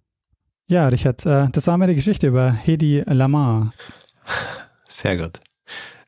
[0.68, 3.74] ja, Richard, äh, das war meine Geschichte über Hedi Lamar.
[4.88, 5.40] Sehr gut.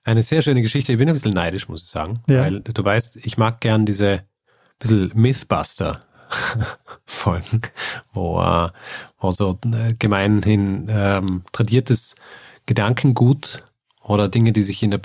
[0.03, 0.91] Eine sehr schöne Geschichte.
[0.91, 2.21] Ich bin ein bisschen neidisch, muss ich sagen.
[2.27, 2.41] Ja.
[2.41, 4.23] Weil du weißt, ich mag gern diese
[4.81, 7.61] bisschen Mythbuster-Folgen,
[8.13, 8.69] wo, äh,
[9.19, 12.15] wo so äh, gemeinhin ähm, tradiertes
[12.65, 13.63] Gedankengut
[14.03, 14.97] oder Dinge, die sich in der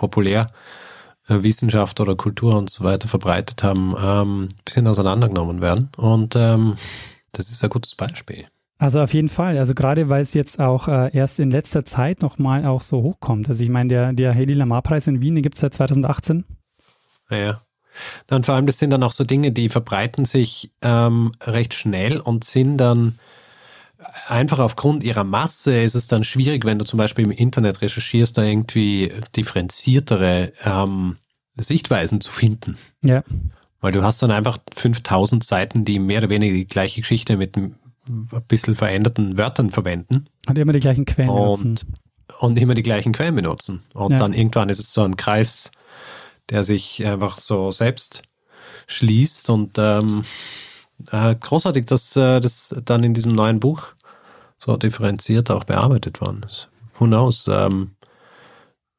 [1.26, 5.90] Populärwissenschaft oder Kultur und so weiter verbreitet haben, ähm, ein bisschen auseinandergenommen werden.
[5.96, 6.74] Und ähm,
[7.32, 8.46] das ist ein gutes Beispiel.
[8.78, 9.58] Also auf jeden Fall.
[9.58, 13.48] Also gerade weil es jetzt auch äh, erst in letzter Zeit nochmal auch so hochkommt.
[13.48, 16.44] Also ich meine, der, der Hedi Lamar-Preis in Wien, den gibt es seit 2018.
[17.30, 17.62] Ja.
[18.30, 22.20] Und vor allem, das sind dann auch so Dinge, die verbreiten sich ähm, recht schnell
[22.20, 23.18] und sind dann
[24.28, 28.36] einfach aufgrund ihrer Masse ist es dann schwierig, wenn du zum Beispiel im Internet recherchierst,
[28.38, 31.16] da irgendwie differenziertere ähm,
[31.56, 32.76] Sichtweisen zu finden.
[33.02, 33.22] Ja.
[33.80, 37.56] Weil du hast dann einfach 5000 Seiten, die mehr oder weniger die gleiche Geschichte mit
[37.56, 37.76] ein
[38.48, 41.80] bisschen veränderten Wörtern verwenden Und immer die gleichen Quellen benutzen.
[42.38, 43.82] und immer die gleichen Quellen benutzen.
[43.94, 44.18] Und Ja.
[44.18, 45.70] dann irgendwann ist es so ein Kreis,
[46.50, 48.22] der sich einfach so selbst
[48.86, 50.22] schließt und ähm,
[51.10, 53.88] äh, großartig, dass äh, das dann in diesem neuen Buch
[54.58, 56.68] so differenziert auch bearbeitet worden ist.
[56.98, 57.46] Who knows?
[57.48, 57.92] Ähm,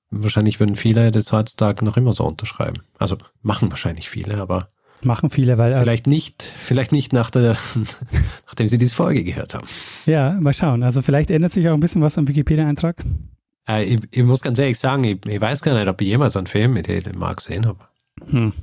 [0.09, 2.81] wahrscheinlich würden viele das heutzutage noch immer so unterschreiben.
[2.97, 4.69] Also machen wahrscheinlich viele, aber
[5.03, 7.55] Machen viele, weil, äh, vielleicht nicht, vielleicht nicht nach der,
[8.47, 9.67] nachdem sie diese Folge gehört haben.
[10.05, 10.83] ja, mal schauen.
[10.83, 13.03] Also vielleicht ändert sich auch ein bisschen was am Wikipedia-Eintrag.
[13.67, 16.35] Äh, ich, ich muss ganz ehrlich sagen, ich, ich weiß gar nicht, ob ich jemals
[16.35, 17.79] einen Film mit Helen Mark gesehen habe.
[18.25, 18.53] Hm.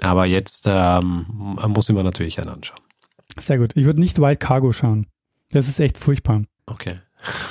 [0.00, 2.80] Aber jetzt ähm, muss ich mir natürlich einen anschauen.
[3.38, 3.76] Sehr gut.
[3.76, 5.06] Ich würde nicht Wild Cargo schauen.
[5.50, 6.42] Das ist echt furchtbar.
[6.66, 6.94] Okay.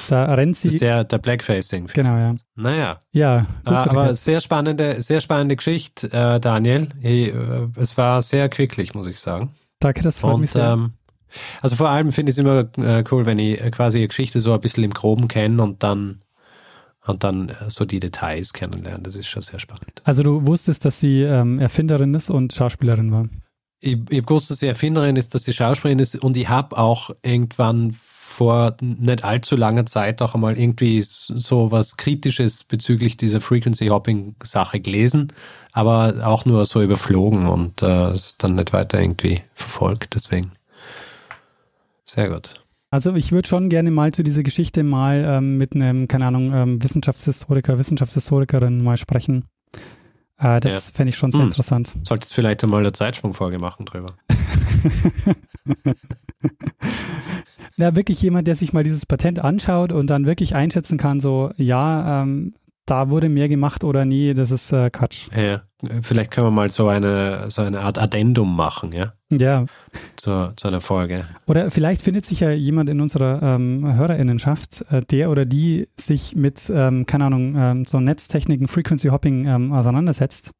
[0.10, 0.68] Da rennt Das sie.
[0.70, 1.88] ist der, der Blackfacing.
[1.94, 2.36] genau, ja.
[2.56, 4.18] Naja, Ja, gut, äh, aber Richard.
[4.18, 6.88] sehr spannende, sehr spannende Geschichte, äh, Daniel.
[7.02, 9.52] Ich, äh, es war sehr quicklich, muss ich sagen.
[9.80, 10.72] danke, das freut mich Und sehr.
[10.74, 10.94] ähm,
[11.62, 14.40] also vor allem finde ich es immer äh, cool, wenn ich äh, quasi eine Geschichte
[14.40, 16.22] so ein bisschen im Groben kenne und dann
[17.08, 19.04] und dann so die Details kennenlernen.
[19.04, 20.02] Das ist schon sehr spannend.
[20.06, 23.28] also du wusstest, dass sie ähm, Erfinderin ist und Schauspielerin war.
[23.86, 26.78] Ich, ich habe gewusst, dass sie Erfinderin ist, dass sie Schauspielerin ist und ich habe
[26.78, 27.96] auch irgendwann
[28.36, 34.36] vor nicht allzu langer Zeit auch einmal irgendwie so was Kritisches bezüglich dieser Frequency Hopping
[34.44, 35.32] Sache gelesen,
[35.72, 40.16] aber auch nur so überflogen und äh, dann nicht weiter irgendwie verfolgt.
[40.16, 40.52] Deswegen
[42.06, 42.62] sehr gut.
[42.92, 46.54] Also ich würde schon gerne mal zu dieser Geschichte mal ähm, mit einem, keine Ahnung,
[46.54, 49.46] ähm, Wissenschaftshistoriker, Wissenschaftshistorikerin mal sprechen.
[50.38, 51.48] Äh, das fände ich schon sehr Hm.
[51.48, 51.96] interessant.
[52.04, 54.16] Solltest vielleicht einmal eine Zeitsprungfolge machen drüber.
[57.78, 61.52] Ja, wirklich jemand, der sich mal dieses Patent anschaut und dann wirklich einschätzen kann, so,
[61.58, 62.54] ja, ähm,
[62.86, 65.28] da wurde mehr gemacht oder nee, das ist äh, Quatsch.
[65.36, 65.64] Ja,
[66.02, 69.66] vielleicht können wir mal so eine so eine Art Addendum machen, ja, Ja,
[70.16, 71.26] zu, zu einer Folge.
[71.48, 76.36] oder vielleicht findet sich ja jemand in unserer ähm, Hörerinnenschaft, äh, der oder die sich
[76.36, 80.52] mit, ähm, keine Ahnung, ähm, so Netztechniken, Frequency Hopping ähm, auseinandersetzt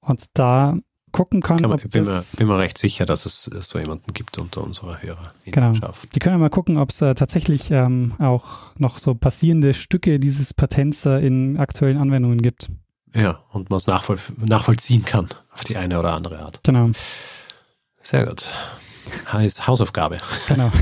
[0.00, 0.76] und da
[1.16, 3.68] gucken kann, Kann man, ob ich bin, mir, bin mir recht sicher, dass es, es
[3.68, 5.16] so jemanden gibt unter unserer Genau.
[5.44, 6.14] Hörerinnenschaft.
[6.14, 10.20] Die können ja mal gucken, ob es äh, tatsächlich ähm, auch noch so passierende Stücke
[10.20, 12.68] dieses Patents äh, in aktuellen Anwendungen gibt.
[13.14, 16.60] Ja, und man es nachvoll, nachvollziehen kann auf die eine oder andere Art.
[16.64, 16.90] Genau,
[18.02, 18.44] Sehr gut.
[19.32, 20.18] Heißt Hausaufgabe.
[20.48, 20.70] genau.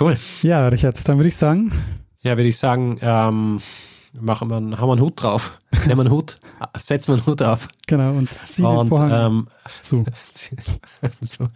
[0.00, 0.16] Cool.
[0.42, 1.70] ja, Richard, dann würde ich sagen,
[2.20, 3.58] Ja, würde ich sagen, ähm,
[4.12, 5.60] machen wir, einen- haben wir einen Hut drauf.
[5.86, 6.38] Nehmen wir einen Hut,
[6.76, 9.48] setzen wir einen Hut auf genau, und zieh den und Vorhang ähm,
[9.80, 10.04] zu.
[11.20, 11.48] so,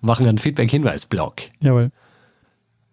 [0.00, 1.42] machen einen Feedback-Hinweis-Blog.
[1.60, 1.90] Jawohl.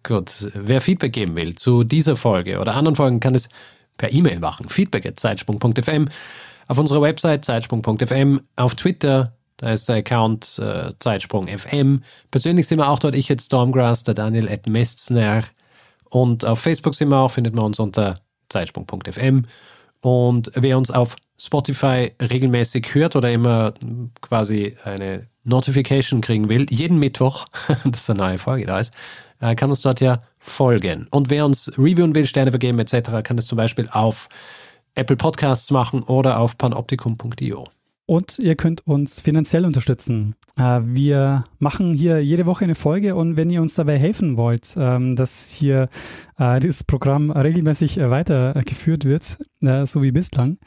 [0.02, 3.50] Gut, wer Feedback geben will zu dieser Folge oder anderen Folgen, kann es
[3.98, 4.68] per E-Mail machen.
[4.68, 6.08] Feedback at zeitsprung.fm,
[6.68, 12.02] auf unserer Website zeitsprung.fm, auf Twitter, da ist der Account äh, zeitsprung.fm.
[12.30, 15.44] Persönlich sind wir auch dort, ich at Stormgrass, der Daniel at Mestner
[16.08, 18.20] und auf Facebook sind wir auch, findet man uns unter
[18.50, 19.46] zeitsprung.fm
[20.00, 23.72] Und wer uns auf Spotify regelmäßig hört oder immer
[24.20, 27.46] quasi eine Notification kriegen will, jeden Mittwoch,
[27.84, 28.92] dass eine neue Folge da ist,
[29.40, 31.06] äh, kann uns dort ja folgen.
[31.10, 34.28] Und wer uns reviewen will, Sterne vergeben etc., kann das zum Beispiel auf
[34.94, 37.66] Apple Podcasts machen oder auf panoptikum.io.
[38.10, 40.34] Und ihr könnt uns finanziell unterstützen.
[40.58, 44.74] Äh, wir machen hier jede Woche eine Folge und wenn ihr uns dabei helfen wollt,
[44.76, 45.88] ähm, dass hier
[46.36, 49.38] äh, dieses Programm regelmäßig weitergeführt wird,
[49.84, 50.58] so wie bislang,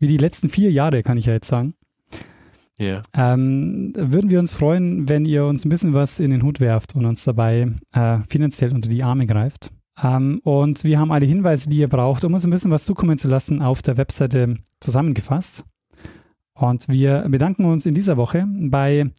[0.00, 1.72] wie die letzten vier Jahre, kann ich ja jetzt sagen,
[2.78, 3.02] Yeah.
[3.14, 6.94] Ähm, würden wir uns freuen, wenn ihr uns ein bisschen was in den Hut werft
[6.94, 9.70] und uns dabei äh, finanziell unter die Arme greift.
[10.02, 13.18] Ähm, und wir haben alle Hinweise, die ihr braucht, um uns ein bisschen was zukommen
[13.18, 15.64] zu lassen, auf der Webseite zusammengefasst.
[16.54, 19.10] Und wir bedanken uns in dieser Woche bei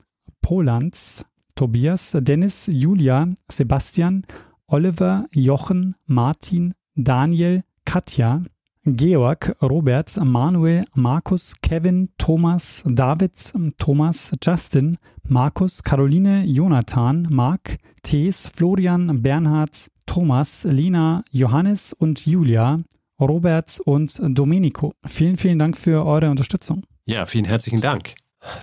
[0.42, 1.26] Polans,
[1.56, 4.24] Tobias, Dennis, Julia, Sebastian,
[4.68, 8.42] Oliver, Jochen, Martin, Daniel, Katja,
[8.86, 19.22] Georg, Robert, Manuel, Markus, Kevin, Thomas, David, Thomas, Justin, Markus, Caroline, Jonathan, Marc, Thees, Florian,
[19.22, 22.82] Bernhard, Thomas, Lina, Johannes und Julia,
[23.22, 24.94] Robert und Domenico.
[25.06, 26.84] Vielen, vielen Dank für eure Unterstützung.
[27.06, 28.16] Ja, vielen herzlichen Dank.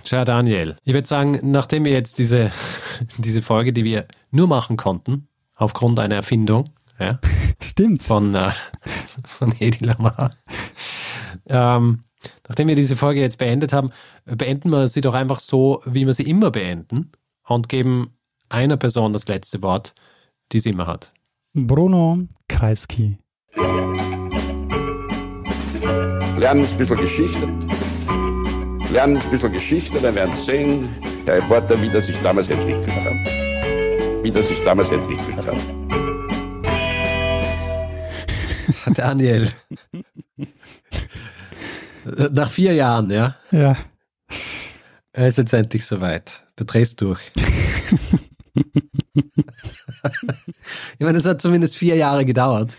[0.03, 0.75] Ciao, Daniel.
[0.83, 2.51] Ich würde sagen, nachdem wir jetzt diese,
[3.17, 6.65] diese Folge, die wir nur machen konnten, aufgrund einer Erfindung,
[6.99, 7.19] ja,
[7.63, 8.03] Stimmt.
[8.03, 8.51] Von, äh,
[9.25, 10.31] von Hedi Lamar.
[11.47, 12.03] Ähm,
[12.47, 13.89] nachdem wir diese Folge jetzt beendet haben,
[14.25, 17.11] beenden wir sie doch einfach so, wie wir sie immer beenden
[17.47, 18.15] und geben
[18.49, 19.93] einer Person das letzte Wort,
[20.51, 21.13] die sie immer hat.
[21.53, 23.17] Bruno Kreisky.
[26.37, 27.47] Lernen ein bisschen Geschichte.
[28.91, 30.89] Lernen ein bisschen Geschichte, dann werden Sie sehen,
[31.23, 33.13] Herr Reporter, wie das sich damals entwickelt hat.
[34.21, 35.55] Wie das sich damals entwickelt hat.
[38.97, 39.49] Daniel.
[42.31, 43.37] Nach vier Jahren, ja?
[43.51, 43.77] Ja.
[45.13, 46.43] Er ist jetzt endlich soweit.
[46.57, 47.21] Du drehst durch.
[49.13, 49.23] ich
[50.99, 52.75] meine, es hat zumindest vier Jahre gedauert.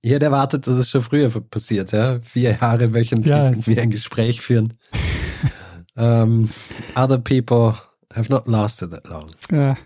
[0.00, 2.18] Ich hätte erwartet, dass es schon früher passiert, ja?
[2.22, 4.74] Vier Jahre wöchentlich ja, mit mir ein Gespräch führen.
[5.98, 6.48] Um,
[6.94, 7.74] other people
[8.14, 9.30] have not lasted that long.
[9.50, 9.76] Ja.